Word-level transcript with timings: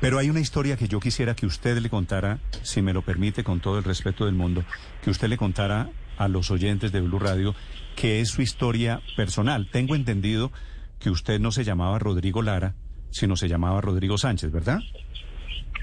Pero 0.00 0.18
hay 0.18 0.30
una 0.30 0.40
historia 0.40 0.76
que 0.76 0.88
yo 0.88 0.98
quisiera 0.98 1.34
que 1.34 1.46
usted 1.46 1.78
le 1.78 1.90
contara, 1.90 2.38
si 2.62 2.80
me 2.80 2.92
lo 2.92 3.02
permite, 3.02 3.44
con 3.44 3.60
todo 3.60 3.78
el 3.78 3.84
respeto 3.84 4.24
del 4.24 4.34
mundo, 4.34 4.64
que 5.02 5.10
usted 5.10 5.28
le 5.28 5.36
contara 5.36 5.90
a 6.16 6.28
los 6.28 6.50
oyentes 6.50 6.90
de 6.90 7.00
Blue 7.00 7.18
Radio, 7.18 7.54
que 7.96 8.20
es 8.20 8.30
su 8.30 8.42
historia 8.42 9.02
personal. 9.16 9.68
Tengo 9.70 9.94
entendido 9.94 10.52
que 10.98 11.10
usted 11.10 11.38
no 11.38 11.52
se 11.52 11.64
llamaba 11.64 11.98
Rodrigo 11.98 12.42
Lara, 12.42 12.74
sino 13.10 13.36
se 13.36 13.48
llamaba 13.48 13.80
Rodrigo 13.80 14.16
Sánchez, 14.16 14.50
¿verdad? 14.50 14.80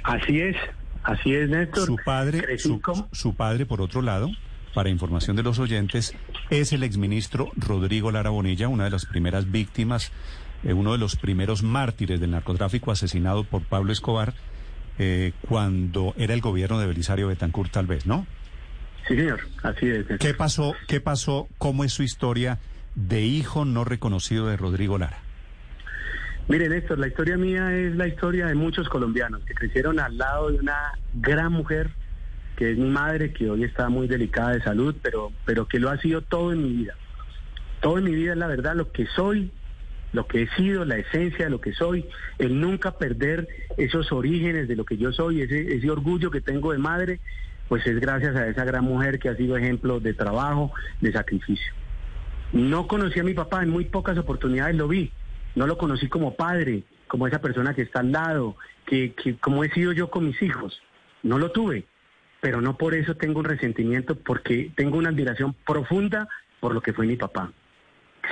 Así 0.03 0.39
es, 0.39 0.55
así 1.03 1.33
es, 1.33 1.49
Néstor. 1.49 1.85
Su 1.85 1.97
padre, 2.03 2.57
su, 2.57 2.81
su 3.11 3.35
padre, 3.35 3.65
por 3.65 3.81
otro 3.81 4.01
lado, 4.01 4.31
para 4.73 4.89
información 4.89 5.35
de 5.35 5.43
los 5.43 5.59
oyentes, 5.59 6.15
es 6.49 6.73
el 6.73 6.83
exministro 6.83 7.51
Rodrigo 7.55 8.11
Lara 8.11 8.29
Bonilla, 8.29 8.67
una 8.67 8.85
de 8.85 8.91
las 8.91 9.05
primeras 9.05 9.51
víctimas 9.51 10.11
uno 10.63 10.91
de 10.91 10.97
los 10.97 11.15
primeros 11.15 11.63
mártires 11.63 12.19
del 12.19 12.31
narcotráfico 12.31 12.91
asesinado 12.91 13.43
por 13.43 13.63
Pablo 13.63 13.91
Escobar 13.91 14.33
eh, 14.99 15.33
cuando 15.47 16.13
era 16.17 16.33
el 16.33 16.41
gobierno 16.41 16.79
de 16.79 16.87
Belisario 16.87 17.27
Betancourt, 17.27 17.71
tal 17.71 17.85
vez, 17.85 18.05
¿no? 18.05 18.25
Sí, 19.07 19.15
señor, 19.15 19.39
así 19.63 19.87
es. 19.87 20.05
¿Qué 20.19 20.33
pasó? 20.33 20.73
¿Qué 20.87 20.99
pasó? 20.99 21.47
¿Cómo 21.57 21.83
es 21.83 21.93
su 21.93 22.03
historia 22.03 22.59
de 22.95 23.21
hijo 23.21 23.63
no 23.63 23.83
reconocido 23.83 24.47
de 24.47 24.57
Rodrigo 24.57 24.97
Lara? 24.97 25.19
Mire, 26.47 26.69
Néstor, 26.69 26.97
la 26.97 27.07
historia 27.07 27.37
mía 27.37 27.73
es 27.73 27.95
la 27.95 28.07
historia 28.07 28.47
de 28.47 28.55
muchos 28.55 28.89
colombianos 28.89 29.43
que 29.43 29.53
crecieron 29.53 29.99
al 29.99 30.17
lado 30.17 30.49
de 30.49 30.59
una 30.59 30.93
gran 31.13 31.51
mujer 31.51 31.91
que 32.55 32.71
es 32.71 32.77
mi 32.77 32.89
madre, 32.89 33.33
que 33.33 33.49
hoy 33.49 33.63
está 33.63 33.87
muy 33.87 34.07
delicada 34.07 34.51
de 34.51 34.63
salud, 34.63 34.95
pero, 35.01 35.31
pero 35.45 35.67
que 35.67 35.79
lo 35.79 35.91
ha 35.91 35.97
sido 35.99 36.21
todo 36.23 36.51
en 36.51 36.63
mi 36.63 36.73
vida. 36.73 36.95
Todo 37.81 37.99
en 37.99 38.05
mi 38.05 38.15
vida 38.15 38.31
es 38.31 38.37
la 38.37 38.47
verdad, 38.47 38.75
lo 38.75 38.91
que 38.91 39.05
soy 39.07 39.51
lo 40.13 40.27
que 40.27 40.43
he 40.43 40.49
sido, 40.55 40.85
la 40.85 40.97
esencia 40.97 41.45
de 41.45 41.51
lo 41.51 41.61
que 41.61 41.73
soy, 41.73 42.05
el 42.37 42.59
nunca 42.59 42.97
perder 42.97 43.47
esos 43.77 44.11
orígenes 44.11 44.67
de 44.67 44.75
lo 44.75 44.85
que 44.85 44.97
yo 44.97 45.11
soy, 45.11 45.41
ese, 45.41 45.89
orgullo 45.89 46.31
que 46.31 46.41
tengo 46.41 46.71
de 46.71 46.77
madre, 46.77 47.19
pues 47.67 47.85
es 47.85 47.99
gracias 47.99 48.35
a 48.35 48.47
esa 48.47 48.63
gran 48.63 48.85
mujer 48.85 49.19
que 49.19 49.29
ha 49.29 49.35
sido 49.35 49.57
ejemplo 49.57 49.99
de 49.99 50.13
trabajo, 50.13 50.71
de 51.01 51.11
sacrificio. 51.11 51.73
No 52.53 52.87
conocí 52.87 53.19
a 53.19 53.23
mi 53.23 53.33
papá, 53.33 53.63
en 53.63 53.69
muy 53.69 53.85
pocas 53.85 54.17
oportunidades 54.17 54.75
lo 54.75 54.87
vi, 54.87 55.11
no 55.55 55.67
lo 55.67 55.77
conocí 55.77 56.07
como 56.07 56.35
padre, 56.35 56.83
como 57.07 57.27
esa 57.27 57.41
persona 57.41 57.73
que 57.73 57.81
está 57.81 57.99
al 57.99 58.11
lado, 58.11 58.55
que 58.85 59.13
como 59.41 59.63
he 59.63 59.69
sido 59.71 59.91
yo 59.91 60.09
con 60.09 60.25
mis 60.25 60.41
hijos, 60.41 60.81
no 61.23 61.37
lo 61.39 61.51
tuve, 61.51 61.83
pero 62.39 62.61
no 62.61 62.77
por 62.77 62.93
eso 62.93 63.15
tengo 63.15 63.39
un 63.39 63.45
resentimiento, 63.45 64.15
porque 64.15 64.71
tengo 64.75 64.97
una 64.97 65.09
admiración 65.09 65.53
profunda 65.65 66.29
por 66.61 66.73
lo 66.73 66.81
que 66.81 66.93
fue 66.93 67.05
mi 67.05 67.17
papá 67.17 67.51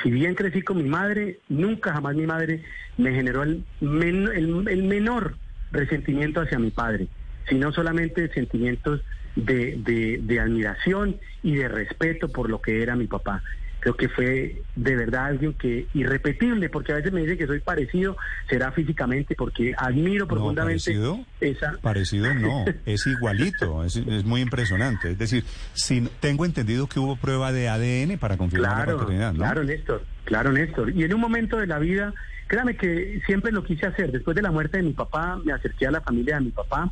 si 0.02 0.12
bien 0.12 0.36
crecí 0.36 0.62
con 0.62 0.78
mi 0.78 0.90
madre, 0.90 1.40
nunca 1.50 1.94
jamás 1.94 2.16
mi 2.16 2.26
madre 2.26 2.64
me 2.98 3.14
generó 3.14 3.44
el, 3.44 3.64
menor 3.82 5.38
resentimiento 5.72 6.42
hacia 6.42 6.60
mi 6.60 6.72
padre, 6.72 7.08
sino 7.50 7.72
solamente 7.72 8.32
sentimientos 8.34 9.02
de 9.36 10.40
admiración 10.42 11.20
y 11.44 11.56
de 11.56 11.68
respeto 11.68 12.30
por 12.30 12.50
lo 12.50 12.62
que 12.62 12.82
era 12.82 12.96
mi 12.96 13.08
papá 13.08 13.44
creo 13.86 13.98
que 13.98 14.10
fue 14.10 14.64
de 14.76 14.96
verdad 14.96 15.26
alguien 15.26 15.54
que 15.54 15.86
irrepetible, 15.94 16.70
porque 16.70 16.92
a 16.92 16.96
veces 16.96 17.14
me 17.14 17.22
dicen 17.22 17.38
que 17.38 17.46
soy 17.46 17.60
parecido, 17.60 18.18
será 18.50 18.72
físicamente, 18.72 19.36
porque 19.36 19.76
admiro 19.78 20.28
profundamente 20.28 20.86
parecido, 20.86 21.20
esa... 21.40 21.74
Parecido 21.84 22.34
no, 22.34 22.66
es 22.88 23.06
igualito, 23.06 23.84
es, 23.84 24.04
muy 24.26 24.42
impresionante. 24.42 25.12
Es 25.12 25.20
decir, 25.20 25.44
si, 25.76 26.02
tengo 26.20 26.46
entendido 26.46 26.88
que 26.88 26.98
hubo 26.98 27.16
prueba 27.16 27.52
de 27.52 27.70
ADN 27.70 28.18
para 28.18 28.38
confirmar 28.38 28.88
la 28.88 28.98
paternidad, 28.98 29.34
¿no? 29.34 29.44
Claro, 29.44 29.64
Néstor, 29.64 30.04
claro, 30.24 30.52
Néstor. 30.52 30.90
Y 30.90 31.04
en 31.04 31.14
un 31.14 31.22
momento 31.22 31.58
de 31.58 31.68
la 31.68 31.78
vida, 31.78 32.12
créame 32.48 32.78
que 32.78 33.22
siempre 33.28 33.52
lo 33.52 33.64
quise 33.64 33.86
hacer. 33.86 34.12
Después 34.12 34.36
de 34.36 34.42
la 34.42 34.50
muerte 34.50 34.78
de 34.78 34.84
mi 34.84 34.94
papá, 34.94 35.40
me 35.46 35.54
acerqué 35.54 35.86
a 35.86 35.92
la 35.92 36.02
familia 36.02 36.40
de 36.40 36.46
mi 36.46 36.52
papá 36.52 36.92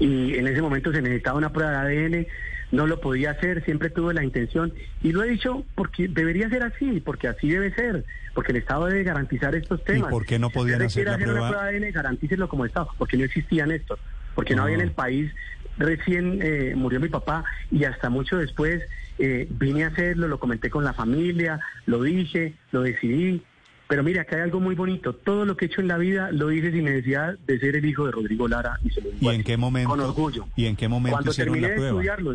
y 0.00 0.34
en 0.34 0.48
ese 0.48 0.60
momento 0.60 0.92
se 0.92 1.00
necesitaba 1.00 1.38
una 1.38 1.52
prueba 1.52 1.84
de 1.84 2.06
ADN 2.08 2.26
no 2.70 2.86
lo 2.86 3.00
podía 3.00 3.30
hacer, 3.32 3.64
siempre 3.64 3.90
tuve 3.90 4.14
la 4.14 4.24
intención 4.24 4.72
y 5.02 5.12
lo 5.12 5.22
he 5.22 5.28
dicho 5.28 5.64
porque 5.74 6.08
debería 6.08 6.48
ser 6.48 6.62
así, 6.62 7.00
porque 7.00 7.28
así 7.28 7.48
debe 7.48 7.72
ser, 7.74 8.04
porque 8.34 8.52
el 8.52 8.58
Estado 8.58 8.86
debe 8.86 9.04
garantizar 9.04 9.54
estos 9.54 9.82
temas. 9.84 10.08
¿Y 10.08 10.10
por 10.10 10.26
qué 10.26 10.38
no 10.38 10.50
podían 10.50 10.82
hacer, 10.82 11.06
la 11.06 11.16
prueba? 11.16 11.32
una 11.32 11.48
prueba 11.48 11.66
de 11.66 11.76
ADN, 11.78 11.92
garantícelo 11.92 12.48
como 12.48 12.64
Estado, 12.64 12.90
porque 12.98 13.16
no 13.16 13.24
existían 13.24 13.70
estos, 13.70 13.98
porque 14.34 14.54
no, 14.54 14.64
había 14.64 14.76
en 14.76 14.82
el 14.82 14.92
país, 14.92 15.32
recién 15.78 16.40
eh, 16.42 16.74
murió 16.76 17.00
mi 17.00 17.08
papá 17.08 17.44
y 17.70 17.84
hasta 17.84 18.10
mucho 18.10 18.36
después 18.36 18.82
eh, 19.18 19.46
vine 19.50 19.84
a 19.84 19.88
hacerlo, 19.88 20.28
lo 20.28 20.38
comenté 20.38 20.70
con 20.70 20.84
la 20.84 20.92
familia, 20.92 21.60
lo 21.86 22.02
dije, 22.02 22.54
lo 22.72 22.82
decidí. 22.82 23.42
Pero 23.88 24.02
mira, 24.02 24.22
acá 24.22 24.36
hay 24.36 24.42
algo 24.42 24.60
muy 24.60 24.74
bonito. 24.74 25.14
Todo 25.14 25.44
lo 25.44 25.56
que 25.56 25.66
he 25.66 25.68
hecho 25.68 25.80
en 25.80 25.88
la 25.88 25.96
vida 25.96 26.30
lo 26.32 26.50
hice 26.50 26.72
sin 26.72 26.84
necesidad 26.84 27.38
de 27.46 27.58
ser 27.58 27.76
el 27.76 27.84
hijo 27.84 28.06
de 28.06 28.12
Rodrigo 28.12 28.48
Lara 28.48 28.78
y 28.84 28.90
se 28.90 29.00
lo 29.00 29.10
¿Y 29.20 29.28
en 29.28 29.44
qué 29.44 29.56
momento? 29.56 29.90
Con 29.90 30.00
orgullo. 30.00 30.46
¿Y 30.56 30.66
en 30.66 30.76
qué 30.76 30.88
momento 30.88 31.16
Cuando 31.16 31.30
hicieron 31.30 31.54
terminé 31.54 31.74
la 31.76 31.80
de 31.80 31.88
estudiarlo, 31.88 32.34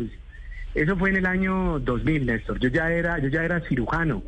eso 0.74 0.96
fue 0.96 1.10
en 1.10 1.16
el 1.16 1.26
año 1.26 1.78
2000, 1.80 2.26
Néstor. 2.26 2.58
Yo 2.58 2.68
ya 2.70 2.90
era, 2.90 3.18
yo 3.18 3.28
ya 3.28 3.44
era 3.44 3.60
cirujano 3.60 4.22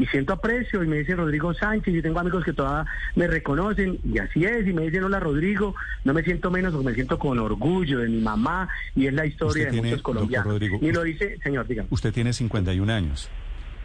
y 0.00 0.06
siento 0.06 0.32
aprecio 0.32 0.82
y 0.82 0.86
me 0.86 0.98
dice 0.98 1.14
Rodrigo 1.14 1.52
Sánchez 1.52 1.94
y 1.94 2.00
tengo 2.00 2.20
amigos 2.20 2.42
que 2.42 2.54
todavía 2.54 2.90
me 3.16 3.26
reconocen 3.26 3.98
y 4.02 4.18
así 4.18 4.44
es 4.44 4.66
y 4.66 4.72
me 4.72 4.82
dicen 4.82 5.04
hola 5.04 5.20
Rodrigo, 5.20 5.74
no 6.04 6.14
me 6.14 6.22
siento 6.22 6.50
menos 6.50 6.72
porque 6.72 6.88
me 6.88 6.94
siento 6.94 7.18
con 7.18 7.38
orgullo 7.38 7.98
de 7.98 8.08
mi 8.08 8.22
mamá 8.22 8.68
y 8.96 9.06
es 9.06 9.12
la 9.12 9.26
historia 9.26 9.70
de 9.70 9.82
muchos 9.82 10.00
colombianos. 10.00 10.58
y 10.80 10.90
lo 10.90 11.02
dice, 11.02 11.38
señor, 11.42 11.66
dígame. 11.66 11.88
Usted 11.90 12.14
tiene 12.14 12.32
51 12.32 12.90
años. 12.90 13.28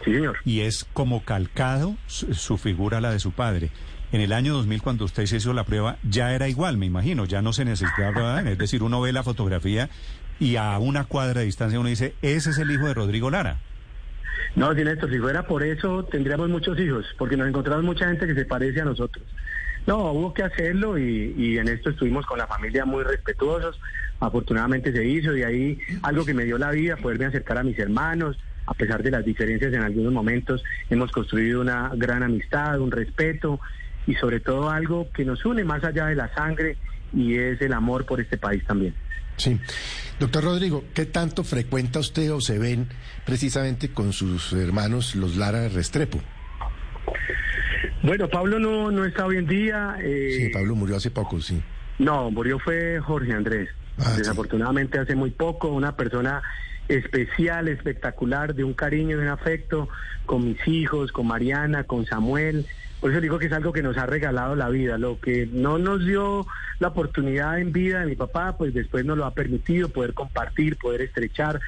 Sí, 0.04 0.14
señor. 0.14 0.38
Y 0.46 0.62
es 0.62 0.86
como 0.94 1.24
calcado 1.24 1.96
su, 2.08 2.58
figura 2.58 3.02
la 3.02 3.12
de 3.12 3.20
su 3.20 3.32
padre. 3.32 3.70
En 4.12 4.22
el 4.22 4.34
año 4.34 4.54
2000, 4.54 4.82
cuando 4.82 5.06
usted 5.06 5.26
se 5.26 5.38
hizo 5.38 5.54
la 5.54 5.64
prueba, 5.64 5.98
ya 6.04 6.34
era 6.34 6.48
igual, 6.48 6.78
me 6.78 6.86
imagino, 6.86 7.26
ya 7.26 7.42
no 7.42 7.54
se 7.54 7.66
necesitaba, 7.66 8.42
es 8.46 8.58
decir, 8.58 8.84
uno 8.84 9.02
ve 9.02 9.12
la 9.12 9.24
fotografía 9.24 9.90
y 10.40 10.58
a 10.58 10.78
una 10.80 11.06
cuadra 11.06 11.40
de 11.40 11.46
distancia 11.46 11.80
uno 11.80 11.90
dice, 11.90 12.14
ese 12.22 12.52
es 12.52 12.58
el 12.58 12.72
hijo 12.72 12.86
de 12.86 12.94
Rodrigo 12.94 13.30
Lara. 13.30 13.58
No, 14.56 14.74
sí, 14.74 14.84
Néstor, 14.84 15.10
si 15.12 15.20
fuera 15.20 15.44
por 15.44 15.64
eso 15.64 16.04
tendríamos 16.06 16.50
muchos 16.50 16.80
hijos, 16.80 17.06
porque 17.18 17.36
nos 17.36 17.48
encontramos 17.48 17.84
mucha 17.84 18.08
gente 18.08 18.28
que 18.28 18.36
se 18.36 18.46
parece 18.46 18.82
a 18.82 18.86
nosotros. 18.86 19.26
No, 19.88 20.12
hubo 20.12 20.34
que 20.34 20.44
hacerlo 20.44 20.98
y, 20.98 21.58
en 21.58 21.68
esto 21.68 21.92
estuvimos 21.92 22.26
con 22.26 22.40
la 22.40 22.48
familia 22.48 22.86
muy 22.86 23.04
respetuosos. 23.04 23.80
Afortunadamente 24.20 24.92
se 24.92 25.06
hizo 25.06 25.36
y 25.36 25.44
ahí 25.44 25.80
algo 26.02 26.26
que 26.26 26.34
me 26.34 26.46
dio 26.46 26.58
la 26.58 26.72
vida, 26.72 26.98
poderme 26.98 27.26
acercar 27.26 27.60
a 27.60 27.64
mis 27.64 27.78
hermanos, 27.78 28.38
a 28.66 28.74
pesar 28.74 29.04
de 29.04 29.12
las 29.12 29.24
diferencias 29.24 29.74
en 29.74 29.82
algunos 29.82 30.12
momentos, 30.12 30.64
hemos 30.90 31.12
construido 31.12 31.62
una 31.62 31.92
gran 31.96 32.24
amistad, 32.24 32.80
un 32.80 32.92
respeto 32.92 33.60
y 34.08 34.16
sobre 34.16 34.40
todo 34.40 34.70
algo 34.70 35.10
que 35.12 35.26
nos 35.26 35.46
une 35.46 35.64
más 35.64 35.84
allá 35.84 36.08
de 36.08 36.16
la 36.16 36.34
sangre 36.34 36.78
y 37.14 37.36
es 37.36 37.62
el 37.62 37.74
amor 37.74 38.06
por 38.06 38.20
este 38.20 38.38
país 38.38 38.64
también. 38.66 38.94
Sí. 39.38 39.60
Doctor 40.20 40.44
Rodrigo, 40.44 40.86
¿qué 40.94 41.06
tanto 41.06 41.44
frecuenta 41.44 42.00
usted 42.00 42.32
o 42.32 42.40
se 42.40 42.58
ven 42.58 42.88
precisamente 43.26 43.90
con 43.90 44.14
sus 44.14 44.54
hermanos 44.54 45.16
los 45.16 45.36
Lara 45.36 45.68
Restrepo? 45.68 46.22
Bueno, 48.02 48.30
Pablo 48.30 48.60
no, 48.60 48.92
no 48.92 49.04
está 49.04 49.26
hoy 49.26 49.38
en 49.38 49.48
día. 49.48 49.98
Eh, 50.00 50.30
sí, 50.38 50.50
Pablo 50.50 50.76
murió 50.76 50.96
hace 50.96 51.12
poco, 51.12 51.42
sí. 51.42 51.62
No, 52.00 52.30
murió 52.32 52.60
fue 52.60 53.00
Jorge 53.00 53.34
Andrés. 53.34 53.70
Ah, 53.98 54.14
Desafortunadamente 54.18 55.00
hace 55.00 55.16
muy 55.16 55.32
poco, 55.32 55.70
una 55.70 55.96
persona 55.96 56.42
especial, 56.88 57.68
espectacular, 57.68 58.54
de 58.54 58.64
un 58.64 58.74
cariño, 58.74 59.18
de 59.18 59.24
un 59.24 59.30
afecto 59.30 59.90
con 60.26 60.46
mis 60.46 60.68
hijos, 60.68 61.12
con 61.12 61.28
Mariana, 61.28 61.84
con 61.84 62.06
Samuel. 62.06 62.66
Por 63.00 63.12
eso 63.12 63.22
digo 63.22 63.40
que 63.40 63.48
es 63.48 63.52
algo 63.52 63.74
que 63.74 63.84
nos 63.84 63.98
ha 63.98 64.06
regalado 64.06 64.56
la 64.56 64.70
vida. 64.70 64.98
Lo 64.98 65.20
que 65.20 65.48
no 65.52 65.78
nos 65.78 66.06
dio 66.06 66.46
la 66.80 66.90
oportunidad 66.90 67.60
en 67.60 67.72
vida 67.72 68.00
de 68.02 68.08
mi 68.08 68.16
papá, 68.16 68.58
pues 68.58 68.74
después 68.74 69.06
nos 69.06 69.18
lo 69.18 69.26
ha 69.26 69.34
permitido 69.34 69.90
poder 69.90 70.14
compartir, 70.14 70.78
poder 70.78 71.02
estrechar. 71.02 71.60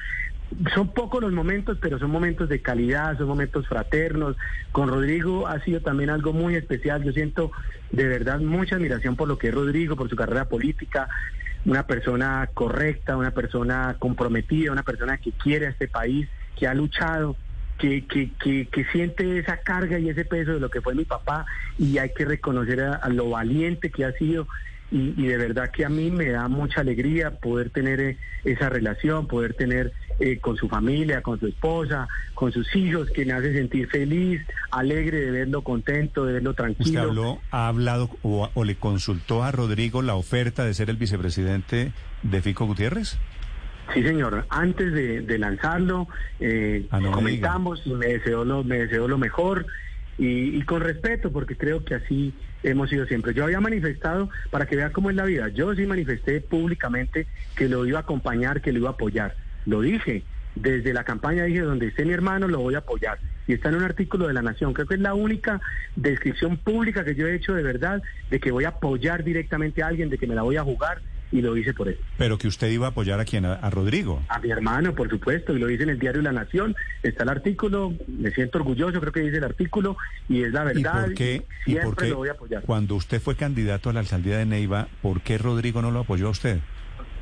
Son 0.74 0.88
pocos 0.92 1.20
los 1.20 1.32
momentos, 1.32 1.78
pero 1.80 1.98
son 1.98 2.10
momentos 2.10 2.48
de 2.48 2.62
calidad, 2.62 3.16
son 3.18 3.28
momentos 3.28 3.68
fraternos. 3.68 4.36
Con 4.72 4.88
Rodrigo 4.88 5.46
ha 5.46 5.60
sido 5.60 5.80
también 5.80 6.10
algo 6.10 6.32
muy 6.32 6.54
especial. 6.54 7.04
Yo 7.04 7.12
siento 7.12 7.52
de 7.90 8.08
verdad 8.08 8.40
mucha 8.40 8.76
admiración 8.76 9.16
por 9.16 9.28
lo 9.28 9.38
que 9.38 9.48
es 9.48 9.54
Rodrigo, 9.54 9.96
por 9.96 10.08
su 10.08 10.16
carrera 10.16 10.48
política. 10.48 11.08
Una 11.64 11.86
persona 11.86 12.48
correcta, 12.54 13.16
una 13.16 13.32
persona 13.32 13.96
comprometida, 13.98 14.72
una 14.72 14.82
persona 14.82 15.18
que 15.18 15.32
quiere 15.32 15.66
a 15.66 15.70
este 15.70 15.88
país, 15.88 16.28
que 16.56 16.66
ha 16.66 16.74
luchado 16.74 17.36
que, 17.78 18.04
que, 18.06 18.66
que, 18.66 18.84
siente 18.92 19.38
esa 19.38 19.58
carga 19.58 19.98
y 19.98 20.08
ese 20.08 20.24
peso 20.24 20.54
de 20.54 20.60
lo 20.60 20.70
que 20.70 20.80
fue 20.80 20.94
mi 20.94 21.04
papá 21.04 21.46
y 21.78 21.98
hay 21.98 22.10
que 22.10 22.24
reconocer 22.24 22.80
a, 22.80 23.08
lo 23.08 23.30
valiente 23.30 23.90
que 23.90 24.04
ha 24.04 24.12
sido 24.12 24.48
y, 24.90 25.26
de 25.26 25.36
verdad 25.36 25.70
que 25.70 25.84
a 25.84 25.88
mí 25.90 26.10
me 26.10 26.30
da 26.30 26.48
mucha 26.48 26.80
alegría 26.80 27.32
poder 27.32 27.70
tener 27.70 28.00
eh, 28.00 28.16
esa 28.44 28.70
relación, 28.70 29.26
poder 29.26 29.52
tener 29.52 29.92
eh, 30.18 30.38
con 30.38 30.56
su 30.56 30.68
familia, 30.68 31.22
con 31.22 31.38
su 31.38 31.46
esposa, 31.46 32.08
con 32.34 32.52
sus 32.52 32.74
hijos, 32.74 33.10
que 33.10 33.26
me 33.26 33.34
hace 33.34 33.52
sentir 33.52 33.88
feliz, 33.88 34.40
alegre 34.70 35.20
de 35.20 35.30
verlo 35.30 35.62
contento, 35.62 36.24
de 36.24 36.34
verlo 36.34 36.54
tranquilo. 36.54 36.88
¿Usted 36.88 37.00
habló, 37.00 37.38
ha 37.50 37.68
hablado 37.68 38.10
o, 38.22 38.64
le 38.64 38.76
consultó 38.76 39.44
a 39.44 39.52
Rodrigo 39.52 40.00
la 40.00 40.14
oferta 40.14 40.64
de 40.64 40.72
ser 40.72 40.88
el 40.88 40.96
vicepresidente 40.96 41.92
de 42.22 42.42
Fico 42.42 42.64
Gutiérrez? 42.66 43.18
Sí, 43.92 44.02
señor. 44.02 44.46
Antes 44.48 44.92
de, 44.92 45.38
lanzarlo, 45.38 46.08
eh, 46.40 46.86
ah, 46.90 47.00
comentamos 47.12 47.82
y 47.84 47.94
me 47.94 48.06
deseó 48.06 48.44
lo, 48.44 48.64
me 48.64 48.78
deseó 48.78 49.08
lo 49.08 49.18
mejor 49.18 49.66
y, 50.18 50.60
con 50.62 50.80
respeto, 50.80 51.30
porque 51.30 51.56
creo 51.56 51.84
que 51.84 51.94
así 51.94 52.34
hemos 52.64 52.90
sido 52.90 53.06
siempre. 53.06 53.34
Yo 53.34 53.44
había 53.44 53.60
manifestado, 53.60 54.28
para 54.50 54.66
que 54.66 54.76
vea 54.76 54.90
cómo 54.90 55.10
es 55.10 55.16
la 55.16 55.24
vida, 55.24 55.48
yo 55.48 55.74
sí 55.74 55.86
manifesté 55.86 56.40
públicamente 56.40 57.26
que 57.54 57.68
lo 57.68 57.86
iba 57.86 57.98
a 57.98 58.02
acompañar, 58.02 58.60
que 58.60 58.72
lo 58.72 58.80
iba 58.80 58.88
a 58.88 58.92
apoyar. 58.92 59.36
Lo 59.64 59.80
dije, 59.80 60.24
desde 60.56 60.92
la 60.92 61.04
campaña 61.04 61.44
dije, 61.44 61.60
donde 61.60 61.86
esté 61.86 62.04
mi 62.04 62.12
hermano, 62.12 62.48
lo 62.48 62.58
voy 62.58 62.74
a 62.74 62.78
apoyar. 62.78 63.18
Y 63.46 63.52
está 63.52 63.68
en 63.68 63.76
un 63.76 63.84
artículo 63.84 64.26
de 64.26 64.34
La 64.34 64.42
Nación. 64.42 64.74
Creo 64.74 64.88
que 64.88 64.94
es 64.94 65.00
la 65.00 65.14
única 65.14 65.60
descripción 65.94 66.56
pública 66.56 67.04
que 67.04 67.14
yo 67.14 67.26
he 67.28 67.34
hecho 67.34 67.54
de 67.54 67.62
verdad, 67.62 68.02
de 68.30 68.40
que 68.40 68.50
voy 68.50 68.64
a 68.64 68.70
apoyar 68.70 69.22
directamente 69.22 69.82
a 69.82 69.86
alguien, 69.86 70.10
de 70.10 70.18
que 70.18 70.26
me 70.26 70.34
la 70.34 70.42
voy 70.42 70.56
a 70.56 70.64
jugar 70.64 71.00
y 71.30 71.42
lo 71.42 71.56
hice 71.56 71.74
por 71.74 71.88
él. 71.88 71.98
Pero 72.16 72.38
que 72.38 72.48
usted 72.48 72.70
iba 72.70 72.86
a 72.86 72.90
apoyar 72.90 73.20
a 73.20 73.24
quién, 73.24 73.44
a, 73.44 73.70
Rodrigo. 73.70 74.22
A 74.28 74.38
mi 74.38 74.50
hermano, 74.50 74.94
por 74.94 75.08
supuesto, 75.10 75.54
y 75.54 75.58
lo 75.58 75.66
dice 75.66 75.82
en 75.82 75.90
el 75.90 75.98
diario 75.98 76.22
La 76.22 76.32
Nación, 76.32 76.74
está 77.02 77.24
el 77.24 77.30
artículo, 77.30 77.92
me 78.06 78.30
siento 78.30 78.58
orgulloso, 78.58 79.00
creo 79.00 79.12
que 79.12 79.20
dice 79.20 79.38
el 79.38 79.44
artículo, 79.44 79.96
y 80.28 80.42
es 80.42 80.52
la 80.52 80.64
verdad, 80.64 81.04
¿Y 81.04 81.06
por 81.06 81.14
qué, 81.14 81.46
siempre 81.64 82.08
lo 82.10 82.16
voy 82.16 82.28
a 82.28 82.32
apoyar. 82.32 82.62
Cuando 82.62 82.94
usted 82.94 83.20
fue 83.20 83.36
candidato 83.36 83.90
a 83.90 83.92
la 83.92 84.00
alcaldía 84.00 84.38
de 84.38 84.46
Neiva, 84.46 84.88
¿por 85.02 85.20
qué 85.20 85.38
Rodrigo 85.38 85.82
no 85.82 85.90
lo 85.90 86.00
apoyó 86.00 86.28
a 86.28 86.30
usted? 86.30 86.58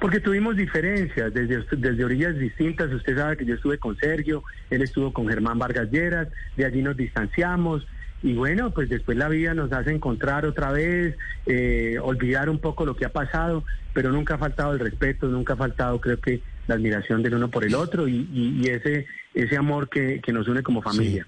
Porque 0.00 0.20
tuvimos 0.20 0.56
diferencias 0.56 1.32
desde, 1.34 1.64
desde 1.76 2.04
orillas 2.04 2.38
distintas. 2.38 2.92
Usted 2.92 3.16
sabe 3.16 3.36
que 3.36 3.44
yo 3.44 3.54
estuve 3.54 3.78
con 3.78 3.96
Sergio, 3.98 4.44
él 4.70 4.82
estuvo 4.82 5.12
con 5.12 5.28
Germán 5.28 5.58
Vargas 5.58 5.90
Lleras, 5.90 6.28
de 6.56 6.64
allí 6.64 6.82
nos 6.82 6.96
distanciamos. 6.96 7.86
Y 8.22 8.34
bueno, 8.34 8.72
pues 8.72 8.88
después 8.88 9.16
la 9.16 9.28
vida 9.28 9.54
nos 9.54 9.72
hace 9.72 9.92
encontrar 9.92 10.44
otra 10.44 10.72
vez, 10.72 11.16
eh, 11.46 11.98
olvidar 12.02 12.48
un 12.48 12.58
poco 12.58 12.84
lo 12.84 12.96
que 12.96 13.04
ha 13.04 13.12
pasado, 13.12 13.64
pero 13.92 14.10
nunca 14.10 14.34
ha 14.34 14.38
faltado 14.38 14.72
el 14.72 14.80
respeto, 14.80 15.28
nunca 15.28 15.54
ha 15.54 15.56
faltado, 15.56 16.00
creo 16.00 16.20
que, 16.20 16.40
la 16.68 16.74
admiración 16.74 17.22
del 17.22 17.34
uno 17.34 17.50
por 17.50 17.64
el 17.64 17.74
otro 17.74 18.06
y, 18.06 18.62
ese, 18.68 19.06
ese 19.34 19.56
amor 19.56 19.88
que, 19.88 20.20
que, 20.20 20.32
nos 20.32 20.46
une 20.46 20.62
como 20.62 20.82
familia. 20.82 21.26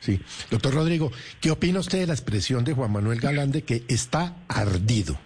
Sí. 0.00 0.18
Doctor 0.50 0.74
Rodrigo, 0.74 1.12
¿qué 1.40 1.50
opina 1.50 1.78
usted 1.78 2.00
de 2.00 2.06
la 2.06 2.14
expresión 2.14 2.64
de 2.64 2.72
Juan 2.72 2.90
Manuel 2.90 3.20
Galán 3.20 3.52
que 3.52 3.84
está 3.86 4.36
ardido? 4.48 5.18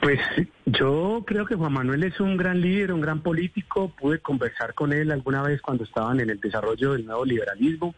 Pues 0.00 0.18
yo 0.64 1.24
creo 1.26 1.44
que 1.44 1.56
Juan 1.56 1.74
Manuel 1.74 2.04
es 2.04 2.18
un 2.20 2.38
gran 2.38 2.60
líder, 2.60 2.92
un 2.92 3.02
gran 3.02 3.22
político. 3.22 3.94
Pude 3.94 4.18
conversar 4.20 4.72
con 4.72 4.94
él 4.94 5.10
alguna 5.12 5.42
vez 5.42 5.60
cuando 5.60 5.84
estaban 5.84 6.20
en 6.20 6.30
el 6.30 6.40
desarrollo 6.40 6.94
del 6.94 7.04
nuevo 7.04 7.24
liberalismo. 7.24 7.94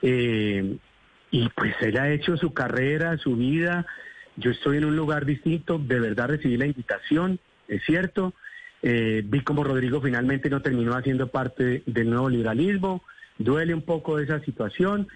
Eh, 0.00 0.78
y 1.30 1.48
pues 1.50 1.74
él 1.82 1.98
ha 1.98 2.10
hecho 2.10 2.38
su 2.38 2.54
carrera, 2.54 3.18
su 3.18 3.36
vida. 3.36 3.86
Yo 4.36 4.50
estoy 4.50 4.78
en 4.78 4.86
un 4.86 4.96
lugar 4.96 5.26
distinto. 5.26 5.78
De 5.78 6.00
verdad 6.00 6.28
recibí 6.28 6.56
la 6.56 6.66
invitación, 6.66 7.38
es 7.68 7.84
cierto. 7.84 8.32
Eh, 8.82 9.22
vi 9.22 9.42
como 9.42 9.62
Rodrigo 9.62 10.00
finalmente 10.00 10.48
no 10.48 10.62
terminó 10.62 10.94
haciendo 10.94 11.28
parte 11.28 11.82
del 11.84 12.08
nuevo 12.08 12.30
liberalismo. 12.30 13.02
Duele 13.36 13.74
un 13.74 13.82
poco 13.82 14.18
esa 14.18 14.40
situación 14.40 15.08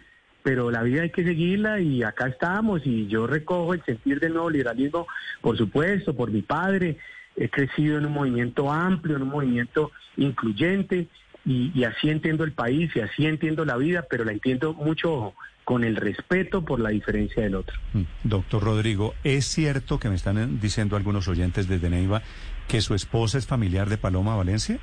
pero 0.44 0.70
la 0.70 0.82
vida 0.82 1.02
hay 1.02 1.10
que 1.10 1.24
seguirla 1.24 1.80
y 1.80 2.02
acá 2.02 2.28
estamos 2.28 2.82
y 2.84 3.06
yo 3.06 3.26
recojo 3.26 3.72
el 3.72 3.82
sentir 3.82 4.20
del 4.20 4.34
nuevo 4.34 4.50
liberalismo, 4.50 5.06
por 5.40 5.56
supuesto, 5.56 6.14
por 6.14 6.30
mi 6.30 6.42
padre, 6.42 6.98
he 7.34 7.48
crecido 7.48 7.96
en 7.96 8.04
un 8.04 8.12
movimiento 8.12 8.70
amplio, 8.70 9.16
en 9.16 9.22
un 9.22 9.30
movimiento 9.30 9.90
incluyente 10.18 11.08
y, 11.46 11.82
así 11.84 12.10
entiendo 12.10 12.44
el 12.44 12.52
país 12.52 12.94
y 12.94 13.00
así 13.00 13.26
entiendo 13.26 13.64
la 13.64 13.78
vida, 13.78 14.06
pero 14.08 14.24
la 14.24 14.32
entiendo 14.32 14.74
mucho 14.74 15.32
con 15.64 15.82
el 15.82 15.96
respeto 15.96 16.62
por 16.62 16.78
la 16.78 16.90
diferencia 16.90 17.42
del 17.42 17.54
otro. 17.54 17.78
Mm, 17.94 18.02
doctor 18.24 18.62
Rodrigo, 18.62 19.14
¿es 19.24 19.46
cierto 19.46 19.98
que 19.98 20.10
me 20.10 20.14
están 20.14 20.60
diciendo 20.60 20.96
algunos 20.96 21.26
oyentes 21.26 21.68
desde 21.68 21.88
Neiva 21.88 22.20
que 22.68 22.82
su 22.82 22.94
esposa 22.94 23.38
es 23.38 23.46
familiar 23.46 23.88
de 23.88 23.96
Paloma 23.96 24.36
Valencia? 24.36 24.78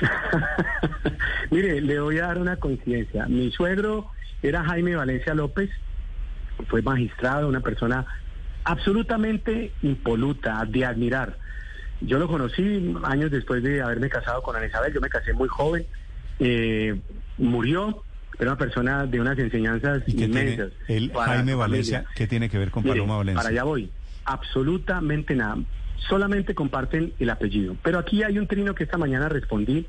Mire, 1.52 1.80
le 1.80 2.00
voy 2.00 2.18
a 2.18 2.26
dar 2.26 2.38
una 2.38 2.56
coincidencia. 2.56 3.26
Mi 3.26 3.52
suegro 3.52 4.10
era 4.42 4.64
Jaime 4.64 4.96
Valencia 4.96 5.34
López, 5.34 5.70
fue 6.68 6.82
magistrado, 6.82 7.48
una 7.48 7.60
persona 7.60 8.06
absolutamente 8.64 9.72
impoluta, 9.82 10.64
de 10.66 10.84
admirar. 10.84 11.38
Yo 12.00 12.18
lo 12.18 12.28
conocí 12.28 12.94
años 13.04 13.30
después 13.30 13.62
de 13.62 13.80
haberme 13.80 14.08
casado 14.08 14.42
con 14.42 14.56
Ana 14.56 14.66
Isabel, 14.66 14.92
yo 14.92 15.00
me 15.00 15.08
casé 15.08 15.32
muy 15.32 15.48
joven, 15.48 15.86
eh, 16.38 17.00
murió, 17.38 18.02
era 18.38 18.50
una 18.50 18.58
persona 18.58 19.06
de 19.06 19.20
unas 19.20 19.38
enseñanzas 19.38 20.02
inmensas. 20.06 20.72
el 20.88 21.12
Jaime 21.12 21.54
Valencia, 21.54 22.04
¿qué 22.14 22.26
tiene 22.26 22.50
que 22.50 22.58
ver 22.58 22.70
con 22.70 22.82
Paloma 22.82 23.16
Valencia? 23.16 23.38
Para 23.38 23.48
allá 23.50 23.64
voy, 23.64 23.90
absolutamente 24.24 25.34
nada, 25.34 25.58
solamente 26.08 26.54
comparten 26.54 27.14
el 27.18 27.30
apellido. 27.30 27.76
Pero 27.82 27.98
aquí 27.98 28.22
hay 28.22 28.38
un 28.38 28.46
trino 28.46 28.74
que 28.74 28.84
esta 28.84 28.98
mañana 28.98 29.28
respondí 29.28 29.86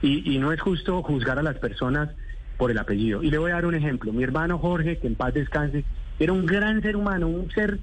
y, 0.00 0.34
y 0.34 0.38
no 0.38 0.52
es 0.52 0.60
justo 0.60 1.02
juzgar 1.02 1.38
a 1.38 1.42
las 1.42 1.58
personas 1.58 2.10
por 2.60 2.70
el 2.70 2.78
apellido. 2.78 3.22
Y 3.22 3.30
le 3.30 3.38
voy 3.38 3.52
a 3.52 3.54
dar 3.54 3.64
un 3.64 3.74
ejemplo. 3.74 4.12
Mi 4.12 4.22
hermano 4.22 4.58
Jorge, 4.58 4.98
que 4.98 5.06
en 5.06 5.14
paz 5.14 5.32
descanse, 5.32 5.82
era 6.18 6.34
un 6.34 6.44
gran 6.44 6.82
ser 6.82 6.94
humano, 6.94 7.26
un 7.26 7.50
ser, 7.52 7.80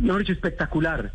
no 0.00 0.18
dicho, 0.18 0.34
espectacular. 0.34 1.14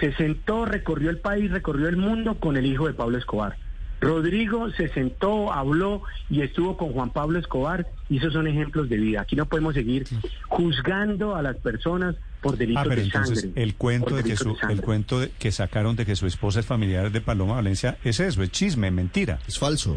Se 0.00 0.12
sentó, 0.14 0.64
recorrió 0.64 1.10
el 1.10 1.18
país, 1.18 1.52
recorrió 1.52 1.88
el 1.88 1.96
mundo 1.96 2.40
con 2.40 2.56
el 2.56 2.66
hijo 2.66 2.88
de 2.88 2.94
Pablo 2.94 3.16
Escobar. 3.16 3.56
Rodrigo 4.00 4.68
se 4.72 4.88
sentó, 4.88 5.52
habló 5.52 6.02
y 6.28 6.40
estuvo 6.40 6.76
con 6.76 6.92
Juan 6.92 7.10
Pablo 7.10 7.38
Escobar 7.38 7.86
y 8.08 8.18
esos 8.18 8.32
son 8.32 8.48
ejemplos 8.48 8.88
de 8.88 8.96
vida. 8.96 9.20
Aquí 9.20 9.36
no 9.36 9.46
podemos 9.46 9.74
seguir 9.74 10.08
juzgando 10.48 11.36
a 11.36 11.42
las 11.42 11.54
personas 11.58 12.16
por 12.40 12.56
delitos 12.56 12.82
ah, 12.82 12.86
pero 12.88 13.02
entonces, 13.02 13.50
El 13.54 13.76
cuento 13.76 14.16
de 14.16 14.24
que 14.24 14.34
su, 14.34 14.56
el 14.68 14.80
cuento 14.80 15.20
que 15.38 15.52
sacaron 15.52 15.94
de 15.94 16.04
que 16.04 16.16
su 16.16 16.26
esposa 16.26 16.58
es 16.58 16.66
familiar 16.66 17.12
de 17.12 17.20
Paloma 17.20 17.54
Valencia 17.54 17.98
es 18.02 18.18
eso, 18.18 18.42
es 18.42 18.50
chisme, 18.50 18.90
mentira. 18.90 19.38
Es 19.46 19.60
falso. 19.60 19.96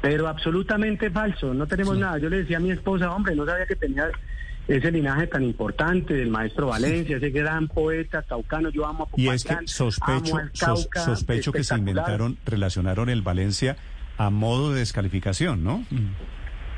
Pero 0.00 0.28
absolutamente 0.28 1.10
falso, 1.10 1.52
no 1.52 1.66
tenemos 1.66 1.98
nada. 1.98 2.18
Yo 2.18 2.28
le 2.28 2.38
decía 2.38 2.58
a 2.58 2.60
mi 2.60 2.70
esposa, 2.70 3.10
hombre, 3.10 3.34
no 3.34 3.44
sabía 3.44 3.66
que 3.66 3.76
tenía 3.76 4.10
ese 4.68 4.92
linaje 4.92 5.26
tan 5.26 5.42
importante 5.42 6.14
del 6.14 6.28
maestro 6.28 6.68
Valencia, 6.68 7.16
ese 7.16 7.30
gran 7.30 7.68
poeta 7.68 8.22
caucano, 8.22 8.68
yo 8.68 8.86
amo 8.86 9.08
a 9.10 9.20
Y 9.20 9.28
es 9.28 9.42
que 9.42 9.56
sospecho, 9.64 10.36
sospecho 10.52 11.52
que 11.52 11.64
se 11.64 11.74
inventaron, 11.74 12.36
relacionaron 12.44 13.08
el 13.08 13.22
Valencia 13.22 13.76
a 14.18 14.30
modo 14.30 14.72
de 14.72 14.80
descalificación, 14.80 15.64
¿no? 15.64 15.84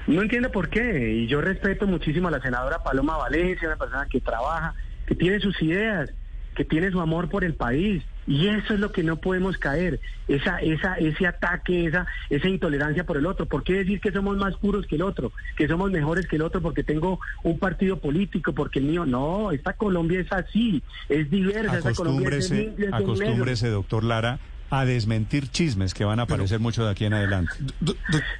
No 0.06 0.22
entiendo 0.22 0.50
por 0.52 0.68
qué, 0.68 1.14
y 1.14 1.26
yo 1.26 1.40
respeto 1.40 1.86
muchísimo 1.86 2.28
a 2.28 2.30
la 2.30 2.40
senadora 2.40 2.78
Paloma 2.82 3.16
Valencia, 3.16 3.68
una 3.68 3.76
persona 3.76 4.06
que 4.08 4.20
trabaja, 4.20 4.74
que 5.06 5.14
tiene 5.16 5.40
sus 5.40 5.60
ideas, 5.60 6.10
que 6.54 6.64
tiene 6.64 6.90
su 6.90 7.00
amor 7.00 7.28
por 7.28 7.44
el 7.44 7.54
país, 7.54 8.04
y 8.30 8.46
eso 8.46 8.74
es 8.74 8.80
lo 8.80 8.92
que 8.92 9.02
no 9.02 9.16
podemos 9.16 9.58
caer, 9.58 9.98
esa, 10.28 10.58
esa, 10.58 10.94
ese 10.94 11.26
ataque, 11.26 11.86
esa, 11.86 12.06
esa 12.28 12.48
intolerancia 12.48 13.02
por 13.02 13.16
el 13.16 13.26
otro. 13.26 13.46
¿Por 13.46 13.64
qué 13.64 13.72
decir 13.72 14.00
que 14.00 14.12
somos 14.12 14.36
más 14.36 14.54
puros 14.54 14.86
que 14.86 14.94
el 14.94 15.02
otro, 15.02 15.32
que 15.56 15.66
somos 15.66 15.90
mejores 15.90 16.28
que 16.28 16.36
el 16.36 16.42
otro 16.42 16.62
porque 16.62 16.84
tengo 16.84 17.18
un 17.42 17.58
partido 17.58 17.98
político, 17.98 18.52
porque 18.52 18.78
el 18.78 18.84
mío? 18.84 19.04
No, 19.04 19.50
esta 19.50 19.72
Colombia 19.72 20.20
es 20.20 20.32
así, 20.32 20.80
es 21.08 21.28
diversa. 21.28 21.78
Esta 21.78 21.92
Colombia 21.92 22.28
es 22.36 22.52
acostúmbrese, 22.92 23.68
doctor 23.68 24.04
Lara, 24.04 24.38
a 24.70 24.84
desmentir 24.84 25.48
chismes 25.48 25.92
que 25.92 26.04
van 26.04 26.20
a 26.20 26.22
aparecer 26.22 26.60
mucho 26.60 26.84
de 26.84 26.92
aquí 26.92 27.06
en 27.06 27.14
adelante. 27.14 27.52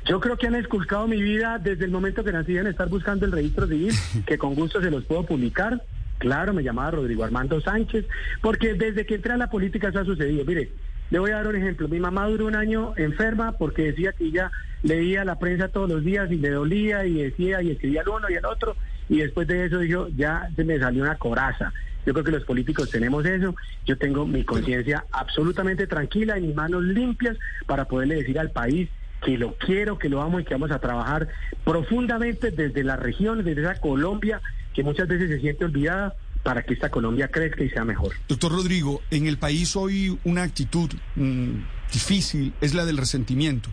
Yo 0.07 0.21
creo 0.21 0.37
que 0.37 0.47
han 0.47 0.55
esculcado 0.55 1.09
mi 1.09 1.21
vida 1.21 1.59
desde 1.59 1.85
el 1.85 1.91
momento 1.91 2.23
que 2.23 2.31
nací 2.31 2.57
en 2.57 2.69
estar 2.69 2.89
buscando 2.89 3.27
el 3.27 3.33
registro 3.33 3.67
civil, 3.67 3.93
que 4.25 4.39
con 4.39 4.55
gusto 4.55 4.81
se 4.81 4.89
los 4.89 5.03
puedo 5.05 5.27
publicar. 5.27 5.83
Claro, 6.21 6.53
me 6.53 6.63
llamaba 6.63 6.91
Rodrigo 6.91 7.25
Armando 7.25 7.63
Sánchez, 7.63 8.05
porque 8.43 8.75
desde 8.75 9.07
que 9.07 9.15
entré 9.15 9.33
a 9.33 9.39
la 9.39 9.49
política 9.49 9.89
eso 9.89 10.01
ha 10.01 10.05
sucedido. 10.05 10.45
Mire, 10.45 10.71
le 11.09 11.19
voy 11.19 11.31
a 11.31 11.37
dar 11.37 11.47
un 11.47 11.57
ejemplo. 11.57 11.89
Mi 11.89 11.99
mamá 11.99 12.27
duró 12.27 12.47
un 12.47 12.55
año 12.55 12.93
enferma 12.99 13.53
porque 13.53 13.85
decía 13.85 14.13
que 14.13 14.27
ella 14.27 14.53
leía 14.83 15.25
la 15.25 15.39
prensa 15.39 15.69
todos 15.69 15.89
los 15.89 16.05
días 16.05 16.31
y 16.31 16.37
le 16.37 16.51
dolía 16.51 17.07
y 17.07 17.15
decía 17.15 17.63
y 17.63 17.71
escribía 17.71 18.03
el 18.03 18.11
uno 18.11 18.29
y 18.29 18.35
el 18.35 18.45
otro. 18.45 18.77
Y 19.09 19.21
después 19.21 19.49
de 19.49 19.65
eso 19.65 19.79
dijo, 19.79 20.09
ya 20.15 20.47
se 20.55 20.63
me 20.63 20.79
salió 20.79 21.03
una 21.05 21.17
coraza. 21.17 21.73
Yo 22.05 22.13
creo 22.13 22.25
que 22.25 22.33
los 22.33 22.45
políticos 22.45 22.91
tenemos 22.91 23.25
eso. 23.25 23.55
Yo 23.87 23.97
tengo 23.97 24.27
mi 24.27 24.45
conciencia 24.45 25.07
absolutamente 25.13 25.87
tranquila 25.87 26.39
y 26.39 26.43
mis 26.43 26.55
manos 26.55 26.83
limpias 26.83 27.39
para 27.67 27.87
poderle 27.87 28.17
decir 28.17 28.39
al 28.39 28.51
país 28.51 28.91
que 29.25 29.39
lo 29.39 29.55
quiero, 29.55 29.99
que 29.99 30.11
lo 30.11 30.21
amo 30.21 30.39
y 30.39 30.45
que 30.45 30.55
vamos 30.55 30.71
a 30.71 30.81
trabajar 30.81 31.29
profundamente 31.65 32.51
desde 32.51 32.85
las 32.85 33.01
regiones, 33.01 33.47
desde 33.47 33.63
esa 33.63 33.81
Colombia 33.81 34.41
que 34.75 34.83
muchas 34.83 35.09
veces 35.09 35.29
se 35.29 35.41
siente 35.41 35.65
olvidada 35.65 36.15
para 36.43 36.63
que 36.63 36.75
esta 36.75 36.91
Colombia 36.91 37.29
crezca 37.29 37.63
y 37.63 37.71
sea 37.71 37.85
mejor. 37.85 38.15
Doctor 38.29 38.53
Rodrigo, 38.53 39.03
en 39.11 39.27
el 39.27 39.39
país 39.39 39.77
hoy 39.77 40.19
una 40.25 40.43
actitud 40.43 40.91
mm, 41.17 41.51
difícil 41.93 42.55
es 42.61 42.75
la 42.75 42.85
del 42.85 42.97
resentimiento. 42.97 43.69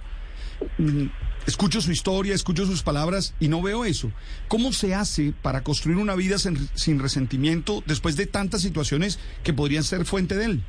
Mm, 0.77 1.06
escucho 1.46 1.82
su 1.82 1.92
historia, 1.92 2.36
escucho 2.36 2.66
sus 2.66 2.84
palabras 2.84 3.34
y 3.39 3.48
no 3.48 3.62
veo 3.62 3.86
eso. 3.86 4.12
¿Cómo 4.48 4.74
se 4.74 4.96
hace 4.96 5.34
para 5.42 5.63
construir 5.63 5.98
una 5.98 6.16
vida 6.16 6.38
sin, 6.38 7.00
resentimiento 7.00 7.84
después 7.86 8.18
de 8.18 8.25
tantas 8.25 8.62
situaciones 8.62 9.20
que 9.44 9.54
podrían 9.54 9.84
ser 9.84 10.06
fuente 10.06 10.36
de 10.36 10.46
él? 10.46 10.62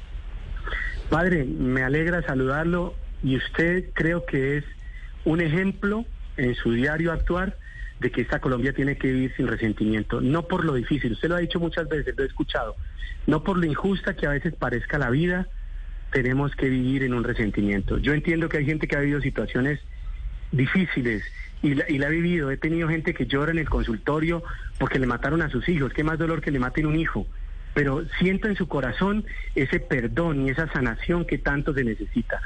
Padre, 1.11 1.44
me 1.44 1.82
alegra 1.82 2.23
saludarlo 2.23 2.94
y 3.25 3.37
usted 3.37 3.90
creo 3.94 4.25
que 4.26 4.58
es 4.58 4.64
un 5.25 5.40
ejemplo 5.40 6.04
en 6.37 6.54
su 6.54 6.73
diario 6.73 7.12
actuar 7.12 7.58
de 8.00 8.11
que 8.11 8.21
esta 8.21 8.40
Colombia 8.40 8.73
tiene 8.73 8.97
que 8.97 9.11
vivir 9.11 9.35
sin 9.37 9.47
resentimiento, 9.47 10.21
no 10.21 10.47
por 10.47 10.64
lo 10.64 10.75
difícil, 10.75 11.12
usted 11.12 11.28
lo 11.28 11.37
ha 11.37 11.40
dicho 11.40 11.59
muchas 11.59 11.88
veces, 11.88 12.14
lo 12.17 12.25
he 12.25 12.26
escuchado, 12.26 12.76
no 13.26 13.43
por 13.43 13.59
lo 13.59 13.67
injusta 13.67 14.14
que 14.14 14.26
a 14.26 14.31
veces 14.31 14.55
parezca 14.55 14.99
la 14.99 15.11
vida, 15.11 15.49
tenemos 16.11 16.55
que 16.55 16.69
vivir 16.69 17.02
en 17.02 17.14
un 17.14 17.25
resentimiento. 17.25 17.99
Yo 17.99 18.14
entiendo 18.14 18.49
que 18.49 18.59
hay 18.59 18.64
gente 18.64 18.87
que 18.87 18.97
ha 18.97 19.00
vivido 19.00 19.21
situaciones 19.21 19.81
difíciles 20.52 21.23
y 21.62 21.75
la, 21.75 21.85
y 21.88 21.99
la 21.99 22.07
ha 22.07 22.11
vivido. 22.11 22.50
He 22.50 22.57
tenido 22.57 22.88
gente 22.88 23.14
que 23.14 23.26
llora 23.26 23.52
en 23.52 23.59
el 23.59 23.69
consultorio 23.69 24.43
porque 24.78 24.99
le 24.99 25.07
mataron 25.07 25.43
a 25.43 25.50
sus 25.50 25.69
hijos. 25.69 25.93
Qué 25.93 26.05
más 26.05 26.19
dolor 26.19 26.40
que 26.40 26.50
le 26.50 26.59
maten 26.59 26.87
un 26.87 26.99
hijo. 26.99 27.26
Pero 27.75 28.05
siento 28.19 28.49
en 28.49 28.57
su 28.57 28.67
corazón 28.67 29.25
ese 29.55 29.81
perdón 29.81 30.47
y 30.47 30.50
esa 30.50 30.71
sanación 30.73 31.26
que 31.26 31.38
tanto 31.38 31.75
se 31.75 31.85
necesita. 31.85 32.40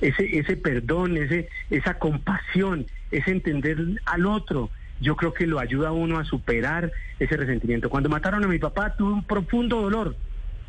Ese, 0.00 0.38
ese 0.38 0.56
perdón, 0.56 1.16
ese, 1.16 1.48
esa 1.70 1.98
compasión, 1.98 2.86
ese 3.10 3.32
entender 3.32 4.00
al 4.06 4.26
otro, 4.26 4.70
yo 5.00 5.16
creo 5.16 5.32
que 5.32 5.46
lo 5.46 5.58
ayuda 5.58 5.88
a 5.88 5.92
uno 5.92 6.18
a 6.18 6.24
superar 6.24 6.92
ese 7.18 7.36
resentimiento. 7.36 7.90
Cuando 7.90 8.08
mataron 8.08 8.44
a 8.44 8.48
mi 8.48 8.58
papá 8.58 8.94
tuve 8.96 9.12
un 9.12 9.24
profundo 9.24 9.80
dolor, 9.80 10.16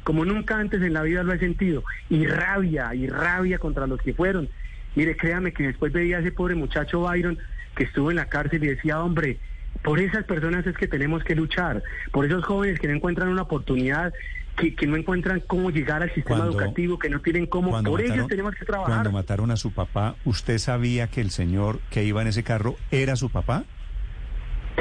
como 0.04 0.26
nunca 0.26 0.58
antes 0.58 0.82
en 0.82 0.94
la 0.94 1.04
vida 1.04 1.24
lo 1.24 1.34
he 1.34 1.40
sentido, 1.40 1.84
y 2.10 2.26
rabia, 2.26 2.94
y 2.96 3.08
rabia 3.08 3.60
contra 3.60 3.88
los 3.88 4.02
que 4.02 4.14
fueron. 4.14 4.50
Mire, 4.96 5.16
créame 5.16 5.54
que 5.54 5.64
después 5.64 5.94
veía 5.94 6.18
a 6.18 6.20
ese 6.22 6.32
pobre 6.32 6.56
muchacho 6.56 7.02
Byron 7.02 7.38
que 7.76 7.84
estuvo 7.84 8.10
en 8.10 8.18
la 8.18 8.26
cárcel 8.26 8.64
y 8.64 8.68
decía, 8.68 9.02
hombre, 9.02 9.38
por 9.84 10.00
esas 10.00 10.26
personas 10.26 10.66
es 10.66 10.76
que 10.76 10.88
tenemos 10.88 11.24
que 11.24 11.36
luchar, 11.36 11.84
por 12.12 12.26
esos 12.26 12.44
jóvenes 12.44 12.80
que 12.80 12.88
no 12.88 12.96
encuentran 12.96 13.30
una 13.30 13.44
oportunidad, 13.44 14.14
que, 14.56 14.88
no 14.88 14.98
encuentran 14.98 15.42
cómo 15.48 15.70
llegar 15.70 16.04
al 16.04 16.14
sistema 16.14 16.44
educativo, 16.44 17.00
que 17.00 17.10
no 17.10 17.22
tienen 17.22 17.46
cómo, 17.46 17.82
por 17.84 18.02
ellos 18.02 18.28
tenemos 18.28 18.56
que 18.56 18.66
trabajar. 18.66 18.96
Cuando 18.96 19.12
mataron 19.12 19.52
a 19.52 19.56
su 19.56 19.72
papá, 19.72 20.16
¿usted 20.26 20.58
sabía 20.58 21.08
que 21.08 21.22
el 21.22 21.30
señor 21.30 21.80
que 21.90 22.04
iba 22.04 22.22
en 22.22 22.28
ese 22.28 22.44
carro 22.44 22.76
era 22.92 23.16
su 23.16 23.30
papá? 23.30 23.64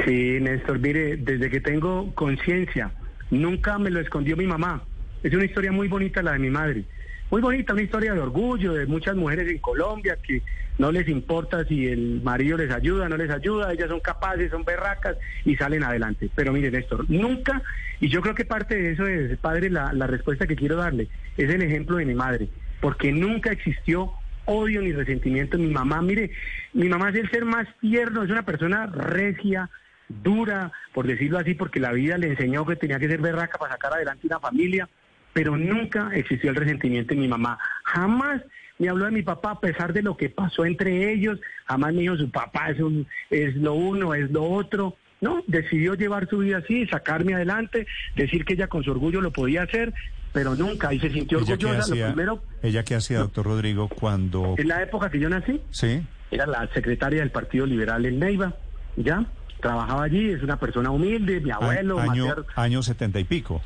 Sí, 0.05 0.39
Néstor, 0.39 0.79
mire, 0.79 1.17
desde 1.17 1.49
que 1.49 1.59
tengo 1.59 2.13
conciencia, 2.15 2.91
nunca 3.31 3.77
me 3.77 3.89
lo 3.89 3.99
escondió 3.99 4.37
mi 4.37 4.47
mamá. 4.47 4.83
Es 5.23 5.33
una 5.33 5.45
historia 5.45 5.71
muy 5.71 5.87
bonita 5.87 6.21
la 6.21 6.33
de 6.33 6.39
mi 6.39 6.49
madre. 6.49 6.85
Muy 7.31 7.41
bonita, 7.41 7.73
una 7.73 7.83
historia 7.83 8.13
de 8.13 8.19
orgullo 8.19 8.73
de 8.73 8.85
muchas 8.87 9.15
mujeres 9.15 9.47
en 9.49 9.59
Colombia 9.59 10.17
que 10.21 10.41
no 10.79 10.91
les 10.91 11.07
importa 11.07 11.65
si 11.65 11.87
el 11.87 12.21
marido 12.23 12.57
les 12.57 12.71
ayuda, 12.71 13.09
no 13.09 13.17
les 13.17 13.29
ayuda, 13.29 13.71
ellas 13.71 13.89
son 13.89 13.99
capaces, 13.99 14.49
son 14.49 14.63
berracas 14.63 15.17
y 15.45 15.55
salen 15.55 15.83
adelante. 15.83 16.29
Pero 16.33 16.53
mire, 16.53 16.71
Néstor, 16.71 17.09
nunca, 17.09 17.61
y 17.99 18.07
yo 18.07 18.21
creo 18.21 18.33
que 18.33 18.45
parte 18.45 18.75
de 18.75 18.93
eso 18.93 19.05
es, 19.05 19.37
padre, 19.37 19.69
la, 19.69 19.93
la 19.93 20.07
respuesta 20.07 20.47
que 20.47 20.55
quiero 20.55 20.77
darle, 20.77 21.09
es 21.37 21.49
el 21.49 21.61
ejemplo 21.61 21.97
de 21.97 22.05
mi 22.05 22.15
madre, 22.15 22.49
porque 22.79 23.11
nunca 23.11 23.51
existió 23.51 24.13
odio 24.49 24.81
ni 24.81 24.91
resentimiento 24.91 25.57
en 25.57 25.67
mi 25.67 25.73
mamá. 25.73 26.01
Mire, 26.01 26.31
mi 26.73 26.89
mamá 26.89 27.09
es 27.09 27.15
el 27.15 27.29
ser 27.29 27.45
más 27.45 27.67
tierno, 27.79 28.23
es 28.23 28.31
una 28.31 28.43
persona 28.43 28.87
regia, 28.87 29.69
dura, 30.09 30.71
por 30.93 31.07
decirlo 31.07 31.37
así, 31.37 31.53
porque 31.53 31.79
la 31.79 31.91
vida 31.91 32.17
le 32.17 32.27
enseñó 32.27 32.65
que 32.65 32.75
tenía 32.75 32.99
que 32.99 33.07
ser 33.07 33.21
berraca 33.21 33.57
para 33.57 33.73
sacar 33.73 33.93
adelante 33.93 34.27
una 34.27 34.39
familia, 34.39 34.89
pero 35.33 35.55
nunca 35.55 36.11
existió 36.13 36.49
el 36.49 36.55
resentimiento 36.55 37.13
en 37.13 37.21
mi 37.21 37.27
mamá. 37.27 37.59
Jamás 37.83 38.41
me 38.79 38.89
habló 38.89 39.05
de 39.05 39.11
mi 39.11 39.21
papá 39.21 39.51
a 39.51 39.59
pesar 39.59 39.93
de 39.93 40.01
lo 40.01 40.17
que 40.17 40.29
pasó 40.29 40.65
entre 40.65 41.11
ellos, 41.11 41.39
jamás 41.65 41.93
me 41.93 42.01
dijo 42.01 42.17
su 42.17 42.31
papá 42.31 42.71
es, 42.71 42.79
un, 42.79 43.05
es 43.29 43.55
lo 43.55 43.73
uno, 43.75 44.13
es 44.15 44.31
lo 44.31 44.43
otro. 44.43 44.95
No, 45.21 45.43
decidió 45.47 45.95
llevar 45.95 46.29
su 46.29 46.37
vida 46.37 46.59
así, 46.59 46.87
sacarme 46.87 47.33
adelante, 47.33 47.85
decir 48.15 48.45
que 48.45 48.53
ella 48.53 48.67
con 48.67 48.83
su 48.83 48.91
orgullo 48.91 49.19
lo 49.19 49.31
podía 49.31 49.63
hacer, 49.63 49.93
pero 50.31 50.55
nunca, 50.55 50.93
y 50.93 50.99
se 50.99 51.09
sintió 51.09 51.39
orgullosa. 51.39 51.93
lo 51.93 52.05
primero, 52.07 52.43
¿Ella 52.63 52.83
qué 52.83 52.95
hacía, 52.95 53.19
doctor 53.19 53.45
Rodrigo, 53.45 53.89
cuando...? 53.89 54.55
En 54.57 54.69
la 54.69 54.81
época 54.81 55.09
que 55.09 55.19
yo 55.19 55.27
nací, 55.27 55.59
sí. 55.71 56.01
era 56.31 56.45
la 56.45 56.69
secretaria 56.73 57.19
del 57.19 57.31
Partido 57.31 57.65
Liberal 57.65 58.05
en 58.05 58.17
Neiva, 58.19 58.55
¿ya? 58.95 59.25
Trabajaba 59.59 60.03
allí, 60.03 60.29
es 60.29 60.43
una 60.43 60.57
persona 60.57 60.91
humilde, 60.91 61.39
mi 61.39 61.51
abuelo. 61.51 61.99
Año, 61.99 62.35
año 62.55 62.81
setenta 62.83 63.19
y 63.19 63.23
pico. 63.23 63.61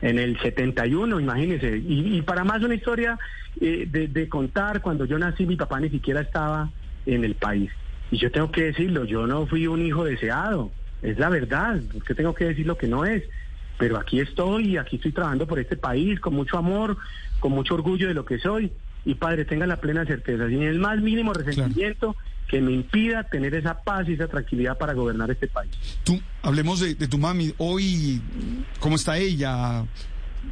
En 0.00 0.18
el 0.18 0.38
71, 0.40 1.20
imagínese. 1.20 1.78
Y, 1.78 2.16
y 2.16 2.22
para 2.22 2.44
más 2.44 2.62
una 2.62 2.74
historia 2.74 3.18
eh, 3.60 3.86
de, 3.88 4.28
contar, 4.28 4.80
cuando 4.80 5.04
yo 5.04 5.18
nací 5.18 5.46
mi 5.46 5.56
papá 5.56 5.78
ni 5.78 5.90
siquiera 5.90 6.20
estaba 6.20 6.70
en 7.06 7.24
el 7.24 7.34
país. 7.34 7.70
Y 8.10 8.18
yo 8.18 8.30
tengo 8.30 8.50
que 8.50 8.64
decirlo, 8.64 9.04
yo 9.04 9.26
no 9.26 9.46
fui 9.46 9.66
un 9.66 9.84
hijo 9.84 10.04
deseado, 10.04 10.70
es 11.02 11.18
la 11.18 11.28
verdad, 11.28 11.80
porque 11.92 12.14
tengo 12.14 12.34
que 12.34 12.46
decir 12.46 12.66
lo 12.66 12.76
que 12.76 12.88
no 12.88 13.04
es. 13.04 13.22
Pero 13.78 13.98
aquí 13.98 14.20
estoy, 14.20 14.76
aquí 14.76 14.96
estoy 14.96 15.12
trabajando 15.12 15.46
por 15.46 15.58
este 15.58 15.76
país 15.76 16.20
con 16.20 16.34
mucho 16.34 16.58
amor, 16.58 16.96
con 17.40 17.52
mucho 17.52 17.74
orgullo 17.74 18.08
de 18.08 18.14
lo 18.14 18.24
que 18.24 18.38
soy. 18.38 18.72
Y 19.04 19.14
padre, 19.14 19.44
tenga 19.44 19.66
la 19.66 19.80
plena 19.80 20.04
certeza, 20.04 20.48
sin 20.48 20.62
el 20.62 20.78
más 20.78 21.00
mínimo 21.00 21.32
resentimiento 21.32 22.16
que 22.52 22.60
me 22.60 22.70
impida 22.70 23.24
tener 23.24 23.54
esa 23.54 23.82
paz 23.82 24.06
y 24.10 24.12
esa 24.12 24.28
tranquilidad 24.28 24.76
para 24.76 24.92
gobernar 24.92 25.30
este 25.30 25.48
país. 25.48 25.70
Tú, 26.04 26.20
hablemos 26.42 26.80
de, 26.80 26.94
tu 27.08 27.16
mami. 27.16 27.54
Hoy, 27.56 28.20
¿cómo 28.78 28.96
está 28.96 29.16
ella? 29.16 29.86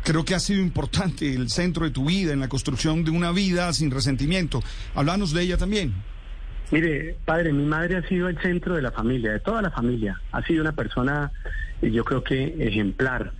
Creo 0.03 0.25
que 0.25 0.35
ha 0.35 0.41
sido 0.41 0.63
importante 0.63 1.35
el 1.35 1.51
centro 1.51 1.85
de 1.85 1.91
tu 1.91 2.07
vida 2.07 2.33
en 2.33 2.41
la 2.41 2.49
construcción 2.49 3.05
de 3.05 3.11
una 3.11 3.33
vida 3.33 3.71
sin 3.75 3.91
resentimiento. 3.91 4.63
Háblanos 4.95 5.35
de 5.35 5.43
ella 5.43 5.59
también. 5.59 5.93
Mire, 6.71 7.19
padre, 7.27 7.53
mi 7.53 7.67
madre 7.67 7.99
ha 7.99 8.09
sido 8.09 8.31
el 8.31 8.41
centro 8.41 8.77
de 8.77 8.81
la 8.81 8.93
familia, 8.93 9.33
de 9.33 9.41
toda 9.41 9.61
la 9.61 9.71
familia. 9.71 10.19
Ha 10.33 10.43
sido 10.47 10.63
una 10.63 10.73
persona, 10.73 11.31
eh, 11.83 11.91
yo 11.91 12.03
creo 12.03 12.25
que 12.25 12.67
ejemplar. 12.67 13.35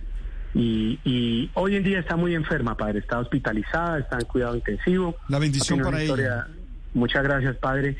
Y, 0.53 0.99
y, 1.03 1.49
hoy 1.55 1.77
en 1.77 1.83
día 1.83 1.97
está 1.97 2.15
muy 2.15 2.35
enferma, 2.35 2.77
padre. 2.77 2.99
Está 2.99 3.17
hospitalizada, 3.17 3.97
está 3.97 4.19
en 4.19 4.25
cuidado 4.25 4.55
intensivo. 4.55 5.15
La 5.29 5.39
bendición 5.39 5.79
para 5.81 6.03
ella. 6.03 6.45
Muchas 6.93 7.23
gracias, 7.23 7.55
padre. 7.55 7.97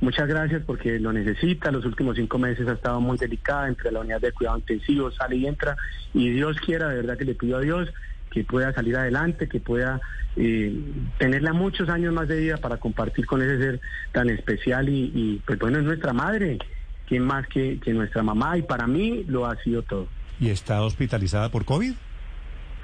Muchas 0.00 0.28
gracias 0.28 0.62
porque 0.64 0.98
lo 0.98 1.12
necesita. 1.12 1.70
Los 1.70 1.84
últimos 1.84 2.16
cinco 2.16 2.38
meses 2.38 2.66
ha 2.68 2.72
estado 2.72 3.00
muy 3.00 3.18
delicada 3.18 3.68
entre 3.68 3.92
la 3.92 4.00
unidad 4.00 4.20
de 4.20 4.32
cuidado 4.32 4.58
intensivo, 4.58 5.10
sale 5.10 5.36
y 5.36 5.46
entra. 5.46 5.76
Y 6.14 6.30
Dios 6.30 6.56
quiera, 6.64 6.88
de 6.88 6.96
verdad 6.96 7.18
que 7.18 7.26
le 7.26 7.34
pido 7.34 7.58
a 7.58 7.60
Dios 7.60 7.92
que 8.30 8.44
pueda 8.44 8.72
salir 8.72 8.96
adelante, 8.96 9.48
que 9.48 9.60
pueda 9.60 10.00
eh, 10.36 10.72
tenerla 11.18 11.52
muchos 11.52 11.88
años 11.88 12.14
más 12.14 12.28
de 12.28 12.38
vida 12.38 12.56
para 12.56 12.78
compartir 12.78 13.26
con 13.26 13.42
ese 13.42 13.58
ser 13.58 13.80
tan 14.12 14.30
especial. 14.30 14.88
Y, 14.88 15.42
pues 15.46 15.58
bueno, 15.58 15.78
es 15.78 15.84
nuestra 15.84 16.12
madre. 16.12 16.58
¿Quién 17.06 17.24
más 17.24 17.46
que, 17.48 17.78
que 17.80 17.92
nuestra 17.92 18.22
mamá? 18.22 18.56
Y 18.56 18.62
para 18.62 18.86
mí 18.86 19.24
lo 19.26 19.46
ha 19.46 19.56
sido 19.56 19.82
todo. 19.82 20.06
¿Y 20.38 20.48
está 20.48 20.80
hospitalizada 20.82 21.50
por 21.50 21.64
COVID? 21.64 21.92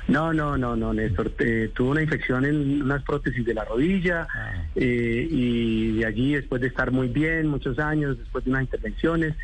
No, 0.09 0.33
no, 0.33 0.57
no, 0.57 0.77
no, 0.77 0.93
Néstor. 0.93 1.33
Eh, 1.39 1.71
tuvo 1.75 1.91
una 1.91 2.03
infección 2.03 2.45
en 2.45 2.83
unas 2.83 3.03
prótesis 3.03 3.45
de 3.45 3.55
la 3.55 3.65
rodilla 3.65 4.27
ah. 4.33 4.53
eh, 4.77 5.27
y 5.29 5.99
de 5.99 6.07
allí, 6.07 6.35
después 6.35 6.61
de 6.61 6.69
estar 6.69 6.93
muy 6.93 7.09
bien, 7.09 7.49
muchos 7.49 7.79
años, 7.79 8.17
después 8.19 8.45
de 8.45 8.51
unas 8.51 8.63
intervenciones, 8.63 9.35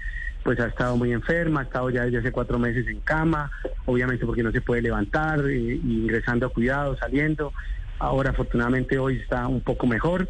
pues 0.45 0.61
ha 0.61 0.66
estado 0.66 0.97
muy 0.97 1.12
enferma, 1.12 1.61
ha 1.61 1.64
estado 1.64 1.90
ya 1.90 2.04
desde 2.04 2.19
hace 2.19 2.33
cuatro 2.33 2.59
meses 2.59 2.87
en 2.87 3.00
cama, 3.00 3.50
obviamente 3.87 4.25
porque 4.25 4.42
no 4.42 4.52
se 4.52 4.61
puede 4.61 4.83
levantar, 4.83 5.40
eh, 5.49 5.81
ingresando 5.85 6.47
a 6.47 6.50
cuidados, 6.50 6.99
saliendo. 6.99 7.52
Ahora, 7.99 8.31
afortunadamente, 8.31 8.99
hoy 8.99 9.19
está 9.19 9.47
un 9.47 9.61
poco 9.61 9.87
mejor 9.87 10.28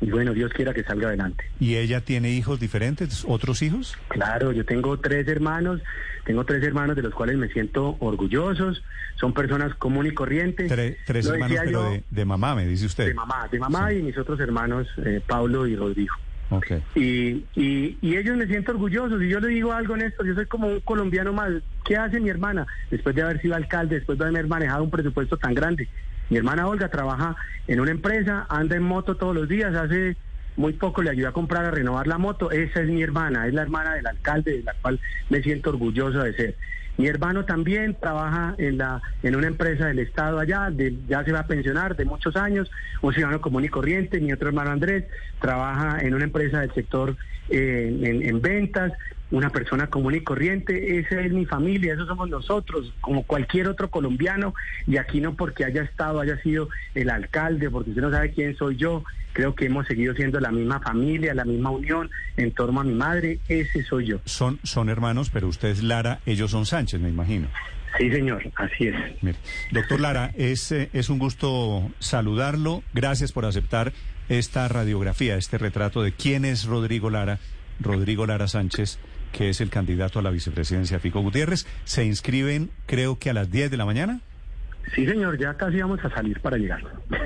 y 0.00 0.10
bueno, 0.10 0.32
Dios 0.32 0.52
quiera 0.52 0.72
que 0.72 0.84
salga 0.84 1.08
adelante. 1.08 1.44
¿Y 1.58 1.76
ella 1.76 2.00
tiene 2.00 2.30
hijos 2.30 2.60
diferentes, 2.60 3.24
otros 3.26 3.62
hijos? 3.62 3.96
Claro, 4.08 4.52
yo 4.52 4.64
tengo 4.64 4.98
tres 4.98 5.26
hermanos, 5.26 5.80
tengo 6.24 6.44
tres 6.44 6.62
hermanos 6.62 6.94
de 6.96 7.02
los 7.02 7.14
cuales 7.14 7.36
me 7.36 7.48
siento 7.48 7.96
orgullosos, 7.98 8.82
son 9.16 9.32
personas 9.32 9.74
comunes 9.74 10.12
y 10.12 10.14
corrientes. 10.14 10.68
tres 11.04 11.26
hermanos, 11.26 11.58
pero 11.64 12.02
de, 12.08 12.24
mamá, 12.24 12.54
me 12.54 12.66
dice 12.66 12.86
usted. 12.86 13.06
De 13.06 13.14
mamá, 13.14 13.48
de 13.50 13.58
mamá 13.58 13.92
y 13.92 14.02
mis 14.02 14.16
otros 14.16 14.38
hermanos, 14.38 14.86
eh, 15.04 15.20
Pablo 15.26 15.66
y 15.66 15.74
Rodrigo. 15.74 16.14
Okay. 16.50 16.82
Y, 16.94 17.44
y, 17.60 17.98
y, 18.00 18.16
ellos 18.16 18.36
me 18.36 18.46
siento 18.46 18.72
orgullosos. 18.72 19.22
Y 19.22 19.28
yo 19.28 19.38
le 19.38 19.48
digo 19.48 19.72
algo, 19.72 19.96
Néstor, 19.96 20.26
yo 20.26 20.34
soy 20.34 20.46
como 20.46 20.68
un 20.68 20.80
colombiano 20.80 21.32
más. 21.32 21.50
¿Qué 21.84 21.96
hace 21.96 22.20
mi 22.20 22.30
hermana? 22.30 22.66
Después 22.90 23.14
de 23.14 23.22
haber 23.22 23.42
sido 23.42 23.54
alcalde, 23.54 23.96
después 23.96 24.18
de 24.18 24.24
haber 24.24 24.46
manejado 24.46 24.82
un 24.82 24.90
presupuesto 24.90 25.36
tan 25.36 25.52
grande. 25.52 25.88
Mi 26.30 26.36
hermana 26.36 26.66
Olga 26.66 26.88
trabaja 26.88 27.36
en 27.66 27.80
una 27.80 27.90
empresa, 27.90 28.46
anda 28.48 28.76
en 28.76 28.82
moto 28.82 29.16
todos 29.16 29.34
los 29.34 29.48
días, 29.48 29.74
hace 29.74 30.16
muy 30.56 30.72
poco 30.74 31.02
le 31.02 31.10
ayudó 31.10 31.28
a 31.28 31.32
comprar, 31.32 31.64
a 31.64 31.70
renovar 31.70 32.06
la 32.06 32.18
moto. 32.18 32.50
Esa 32.50 32.80
es 32.80 32.88
mi 32.88 33.02
hermana, 33.02 33.46
es 33.46 33.54
la 33.54 33.62
hermana 33.62 33.94
del 33.94 34.06
alcalde, 34.06 34.58
de 34.58 34.62
la 34.62 34.74
cual 34.74 35.00
me 35.30 35.42
siento 35.42 35.70
orgulloso 35.70 36.22
de 36.22 36.34
ser. 36.34 36.56
Mi 36.96 37.06
hermano 37.06 37.44
también 37.44 37.96
trabaja 38.00 38.56
en 38.58 38.76
la 38.76 39.00
en 39.22 39.36
una 39.36 39.46
empresa 39.46 39.86
del 39.86 40.00
Estado 40.00 40.40
allá, 40.40 40.68
ya 41.06 41.24
se 41.24 41.30
va 41.30 41.40
a 41.40 41.46
pensionar 41.46 41.94
de 41.94 42.04
muchos 42.04 42.34
años, 42.36 42.70
un 43.02 43.14
ciudadano 43.14 43.40
común 43.40 43.64
y 43.64 43.68
corriente. 43.68 44.20
Mi 44.20 44.32
otro 44.32 44.48
hermano 44.48 44.72
Andrés 44.72 45.04
trabaja 45.40 46.00
en 46.00 46.14
una 46.14 46.24
empresa 46.24 46.60
del 46.60 46.74
sector 46.74 47.16
eh, 47.50 48.20
en 48.24 48.40
ventas 48.42 48.92
una 49.30 49.50
persona 49.50 49.88
común 49.88 50.14
y 50.14 50.20
corriente, 50.20 50.98
esa 50.98 51.20
es 51.20 51.32
mi 51.32 51.44
familia, 51.44 51.94
esos 51.94 52.08
somos 52.08 52.30
nosotros, 52.30 52.92
como 53.00 53.24
cualquier 53.24 53.68
otro 53.68 53.90
colombiano, 53.90 54.54
y 54.86 54.96
aquí 54.96 55.20
no 55.20 55.34
porque 55.34 55.64
haya 55.64 55.82
estado, 55.82 56.20
haya 56.20 56.40
sido 56.42 56.68
el 56.94 57.10
alcalde, 57.10 57.70
porque 57.70 57.90
usted 57.90 58.02
no 58.02 58.10
sabe 58.10 58.32
quién 58.32 58.56
soy 58.56 58.76
yo, 58.76 59.04
creo 59.34 59.54
que 59.54 59.66
hemos 59.66 59.86
seguido 59.86 60.14
siendo 60.14 60.40
la 60.40 60.50
misma 60.50 60.80
familia, 60.80 61.34
la 61.34 61.44
misma 61.44 61.70
unión 61.70 62.10
en 62.36 62.52
torno 62.52 62.80
a 62.80 62.84
mi 62.84 62.94
madre, 62.94 63.38
ese 63.48 63.82
soy 63.84 64.06
yo. 64.06 64.20
Son, 64.24 64.58
son 64.62 64.88
hermanos, 64.88 65.30
pero 65.30 65.46
usted 65.46 65.68
es 65.68 65.82
Lara, 65.82 66.20
ellos 66.24 66.50
son 66.50 66.64
Sánchez, 66.64 67.00
me 67.00 67.10
imagino. 67.10 67.48
Sí, 67.98 68.10
señor, 68.10 68.42
así 68.56 68.88
es. 68.88 69.36
doctor 69.72 70.00
Lara, 70.00 70.30
es, 70.36 70.72
eh, 70.72 70.88
es 70.92 71.08
un 71.08 71.18
gusto 71.18 71.90
saludarlo, 71.98 72.82
gracias 72.94 73.32
por 73.32 73.44
aceptar 73.44 73.92
esta 74.28 74.68
radiografía, 74.68 75.36
este 75.36 75.58
retrato 75.58 76.02
de 76.02 76.12
quién 76.12 76.44
es 76.44 76.64
Rodrigo 76.64 77.10
Lara, 77.10 77.38
Rodrigo 77.80 78.26
Lara 78.26 78.48
Sánchez 78.48 78.98
que 79.32 79.48
es 79.50 79.60
el 79.60 79.70
candidato 79.70 80.18
a 80.18 80.22
la 80.22 80.30
vicepresidencia 80.30 80.98
Fico 80.98 81.20
Gutiérrez. 81.20 81.66
Se 81.84 82.04
inscriben, 82.04 82.70
creo 82.86 83.18
que 83.18 83.30
a 83.30 83.34
las 83.34 83.50
10 83.50 83.70
de 83.70 83.76
la 83.76 83.84
mañana. 83.84 84.20
Sí, 84.94 85.06
señor, 85.06 85.38
ya 85.38 85.54
casi 85.54 85.80
vamos 85.80 86.02
a 86.04 86.10
salir 86.10 86.40
para 86.40 86.56
llegar. 86.56 86.82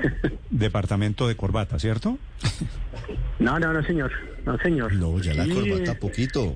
Departamento 0.49 1.27
de 1.27 1.35
corbata, 1.35 1.79
¿cierto? 1.79 2.17
No, 3.39 3.59
no, 3.59 3.73
no, 3.73 3.83
señor. 3.83 4.11
No, 4.45 4.57
señor. 4.59 4.93
No, 4.93 5.17
ya 5.19 5.33
la 5.33 5.47
corbata 5.47 5.97
poquito. 5.99 6.55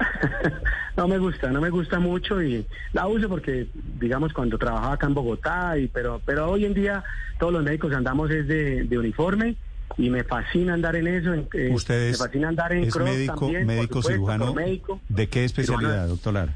no 0.96 1.08
me 1.08 1.18
gusta, 1.18 1.50
no 1.50 1.60
me 1.60 1.70
gusta 1.70 1.98
mucho 1.98 2.42
y 2.42 2.66
la 2.92 3.06
uso 3.06 3.28
porque, 3.28 3.68
digamos, 3.98 4.32
cuando 4.32 4.58
trabajaba 4.58 4.94
acá 4.94 5.06
en 5.06 5.14
Bogotá, 5.14 5.78
y 5.78 5.88
pero 5.88 6.22
pero 6.24 6.50
hoy 6.50 6.64
en 6.64 6.74
día 6.74 7.04
todos 7.38 7.52
los 7.52 7.62
médicos 7.62 7.92
andamos 7.92 8.30
es 8.30 8.48
de, 8.48 8.84
de 8.84 8.98
uniforme 8.98 9.56
y 9.96 10.10
me 10.10 10.24
fascina 10.24 10.74
andar 10.74 10.96
en 10.96 11.06
eso. 11.06 11.34
Eh, 11.34 11.70
¿Usted 11.72 12.08
es, 12.08 12.20
andar 12.20 12.72
en 12.72 12.88
médico, 13.04 13.48
médico 13.48 14.02
cirujano? 14.02 14.54
¿De 15.08 15.28
qué 15.28 15.44
especialidad, 15.44 16.08
doctor 16.08 16.34
Lara? 16.34 16.54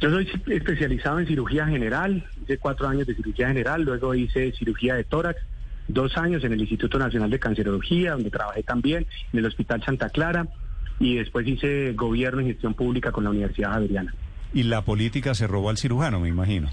Yo 0.00 0.10
soy 0.10 0.28
especializado 0.46 1.18
en 1.18 1.26
cirugía 1.26 1.66
general, 1.66 2.24
hice 2.42 2.58
cuatro 2.58 2.86
años 2.86 3.06
de 3.06 3.16
cirugía 3.16 3.48
general, 3.48 3.82
luego 3.82 4.14
hice 4.14 4.52
cirugía 4.52 4.94
de 4.94 5.02
tórax, 5.02 5.40
dos 5.88 6.16
años 6.16 6.44
en 6.44 6.52
el 6.52 6.60
Instituto 6.60 6.98
Nacional 6.98 7.30
de 7.30 7.40
Cancerología, 7.40 8.12
donde 8.12 8.30
trabajé 8.30 8.62
también, 8.62 9.06
en 9.32 9.38
el 9.40 9.46
Hospital 9.46 9.82
Santa 9.84 10.08
Clara, 10.10 10.46
y 11.00 11.16
después 11.16 11.46
hice 11.48 11.94
gobierno 11.94 12.42
y 12.42 12.46
gestión 12.46 12.74
pública 12.74 13.10
con 13.10 13.24
la 13.24 13.30
Universidad 13.30 13.72
Javeriana. 13.72 14.14
Y 14.54 14.62
la 14.62 14.82
política 14.84 15.34
se 15.34 15.48
robó 15.48 15.68
al 15.70 15.78
cirujano, 15.78 16.20
me 16.20 16.28
imagino. 16.28 16.70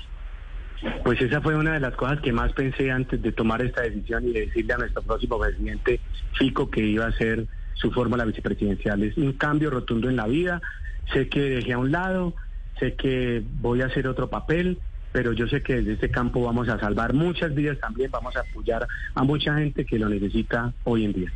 Pues 1.03 1.21
esa 1.21 1.41
fue 1.41 1.55
una 1.55 1.73
de 1.73 1.79
las 1.79 1.95
cosas 1.95 2.19
que 2.21 2.31
más 2.31 2.51
pensé 2.53 2.91
antes 2.91 3.21
de 3.21 3.31
tomar 3.31 3.61
esta 3.61 3.81
decisión 3.81 4.27
y 4.27 4.33
de 4.33 4.45
decirle 4.47 4.73
a 4.73 4.77
nuestro 4.77 5.01
próximo 5.01 5.39
presidente 5.39 5.99
Fico 6.37 6.69
que 6.69 6.81
iba 6.81 7.05
a 7.05 7.11
ser 7.13 7.47
su 7.73 7.91
fórmula 7.91 8.25
vicepresidencial. 8.25 9.03
Es 9.03 9.17
un 9.17 9.33
cambio 9.33 9.69
rotundo 9.69 10.09
en 10.09 10.15
la 10.15 10.27
vida. 10.27 10.61
Sé 11.13 11.29
que 11.29 11.39
dejé 11.41 11.73
a 11.73 11.77
un 11.77 11.91
lado, 11.91 12.35
sé 12.79 12.95
que 12.95 13.43
voy 13.61 13.81
a 13.81 13.85
hacer 13.85 14.07
otro 14.07 14.29
papel, 14.29 14.79
pero 15.11 15.31
yo 15.31 15.47
sé 15.47 15.61
que 15.61 15.75
desde 15.75 15.93
este 15.93 16.11
campo 16.11 16.43
vamos 16.43 16.67
a 16.67 16.79
salvar 16.79 17.13
muchas 17.13 17.53
vidas 17.53 17.79
también, 17.79 18.11
vamos 18.11 18.35
a 18.35 18.41
apoyar 18.41 18.87
a 19.13 19.23
mucha 19.23 19.55
gente 19.55 19.85
que 19.85 19.97
lo 19.97 20.09
necesita 20.09 20.73
hoy 20.83 21.05
en 21.05 21.13
día. 21.13 21.31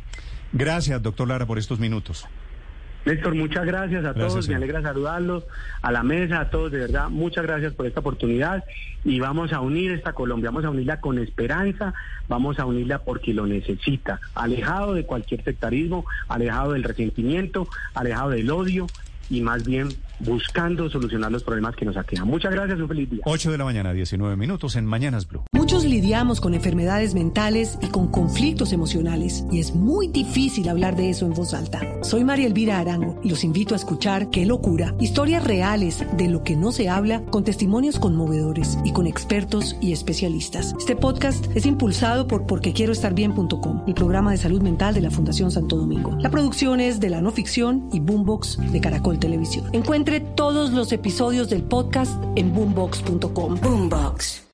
Gracias, 0.52 1.00
doctor 1.02 1.28
Lara, 1.28 1.46
por 1.46 1.58
estos 1.58 1.78
minutos. 1.78 2.26
Néstor, 3.06 3.34
muchas 3.34 3.64
gracias 3.64 4.04
a 4.04 4.12
todos, 4.12 4.46
me 4.48 4.54
alegra 4.54 4.82
saludarlos, 4.82 5.44
a 5.80 5.90
la 5.90 6.02
mesa, 6.02 6.40
a 6.40 6.50
todos, 6.50 6.70
de 6.70 6.80
verdad, 6.80 7.08
muchas 7.08 7.44
gracias 7.44 7.72
por 7.72 7.86
esta 7.86 8.00
oportunidad 8.00 8.62
y 9.04 9.18
vamos 9.20 9.54
a 9.54 9.60
unir 9.60 9.92
esta 9.92 10.12
Colombia, 10.12 10.50
vamos 10.50 10.66
a 10.66 10.70
unirla 10.70 11.00
con 11.00 11.18
esperanza, 11.18 11.94
vamos 12.28 12.58
a 12.58 12.66
unirla 12.66 12.98
porque 12.98 13.32
lo 13.32 13.46
necesita, 13.46 14.20
alejado 14.34 14.92
de 14.92 15.06
cualquier 15.06 15.42
sectarismo, 15.42 16.04
alejado 16.28 16.72
del 16.72 16.82
resentimiento, 16.82 17.68
alejado 17.94 18.30
del 18.30 18.50
odio 18.50 18.86
y 19.30 19.40
más 19.40 19.64
bien 19.64 19.88
buscando 20.20 20.88
solucionar 20.90 21.32
los 21.32 21.42
problemas 21.42 21.76
que 21.76 21.84
nos 21.84 21.96
aquejan. 21.96 22.26
Muchas 22.26 22.52
gracias, 22.52 22.78
un 22.80 22.88
feliz 22.88 23.10
día. 23.10 23.20
8 23.24 23.50
de 23.50 23.58
la 23.58 23.64
mañana, 23.64 23.92
19 23.92 24.36
minutos 24.36 24.76
en 24.76 24.86
Mañanas 24.86 25.26
Blue. 25.26 25.44
Muchos 25.52 25.84
lidiamos 25.84 26.40
con 26.40 26.54
enfermedades 26.54 27.14
mentales 27.14 27.78
y 27.80 27.88
con 27.88 28.08
conflictos 28.08 28.72
emocionales 28.72 29.44
y 29.52 29.60
es 29.60 29.74
muy 29.74 30.08
difícil 30.08 30.68
hablar 30.68 30.96
de 30.96 31.10
eso 31.10 31.26
en 31.26 31.32
voz 31.32 31.54
alta. 31.54 31.80
Soy 32.02 32.24
María 32.24 32.46
Elvira 32.46 32.78
Arango 32.78 33.20
y 33.22 33.30
los 33.30 33.44
invito 33.44 33.74
a 33.74 33.76
escuchar 33.76 34.30
Qué 34.30 34.46
locura, 34.46 34.94
historias 34.98 35.44
reales 35.44 36.04
de 36.16 36.28
lo 36.28 36.42
que 36.42 36.56
no 36.56 36.72
se 36.72 36.88
habla 36.88 37.22
con 37.26 37.44
testimonios 37.44 37.98
conmovedores 37.98 38.78
y 38.84 38.92
con 38.92 39.06
expertos 39.06 39.76
y 39.80 39.92
especialistas. 39.92 40.74
Este 40.78 40.96
podcast 40.96 41.46
es 41.54 41.66
impulsado 41.66 42.26
por 42.26 42.46
porquequieroestarbien.com, 42.46 43.84
el 43.86 43.94
programa 43.94 44.32
de 44.32 44.38
salud 44.38 44.62
mental 44.62 44.94
de 44.94 45.02
la 45.02 45.10
Fundación 45.10 45.50
Santo 45.50 45.76
Domingo. 45.76 46.16
La 46.20 46.30
producción 46.30 46.80
es 46.80 47.00
de 47.00 47.10
la 47.10 47.20
no 47.20 47.30
ficción 47.30 47.88
y 47.92 48.00
Boombox 48.00 48.58
de 48.72 48.80
Caracol 48.80 49.18
Televisión. 49.18 49.68
Todos 50.18 50.72
los 50.72 50.90
episodios 50.90 51.48
del 51.48 51.62
podcast 51.62 52.20
en 52.34 52.52
boombox.com. 52.52 53.60
Boombox. 53.60 54.42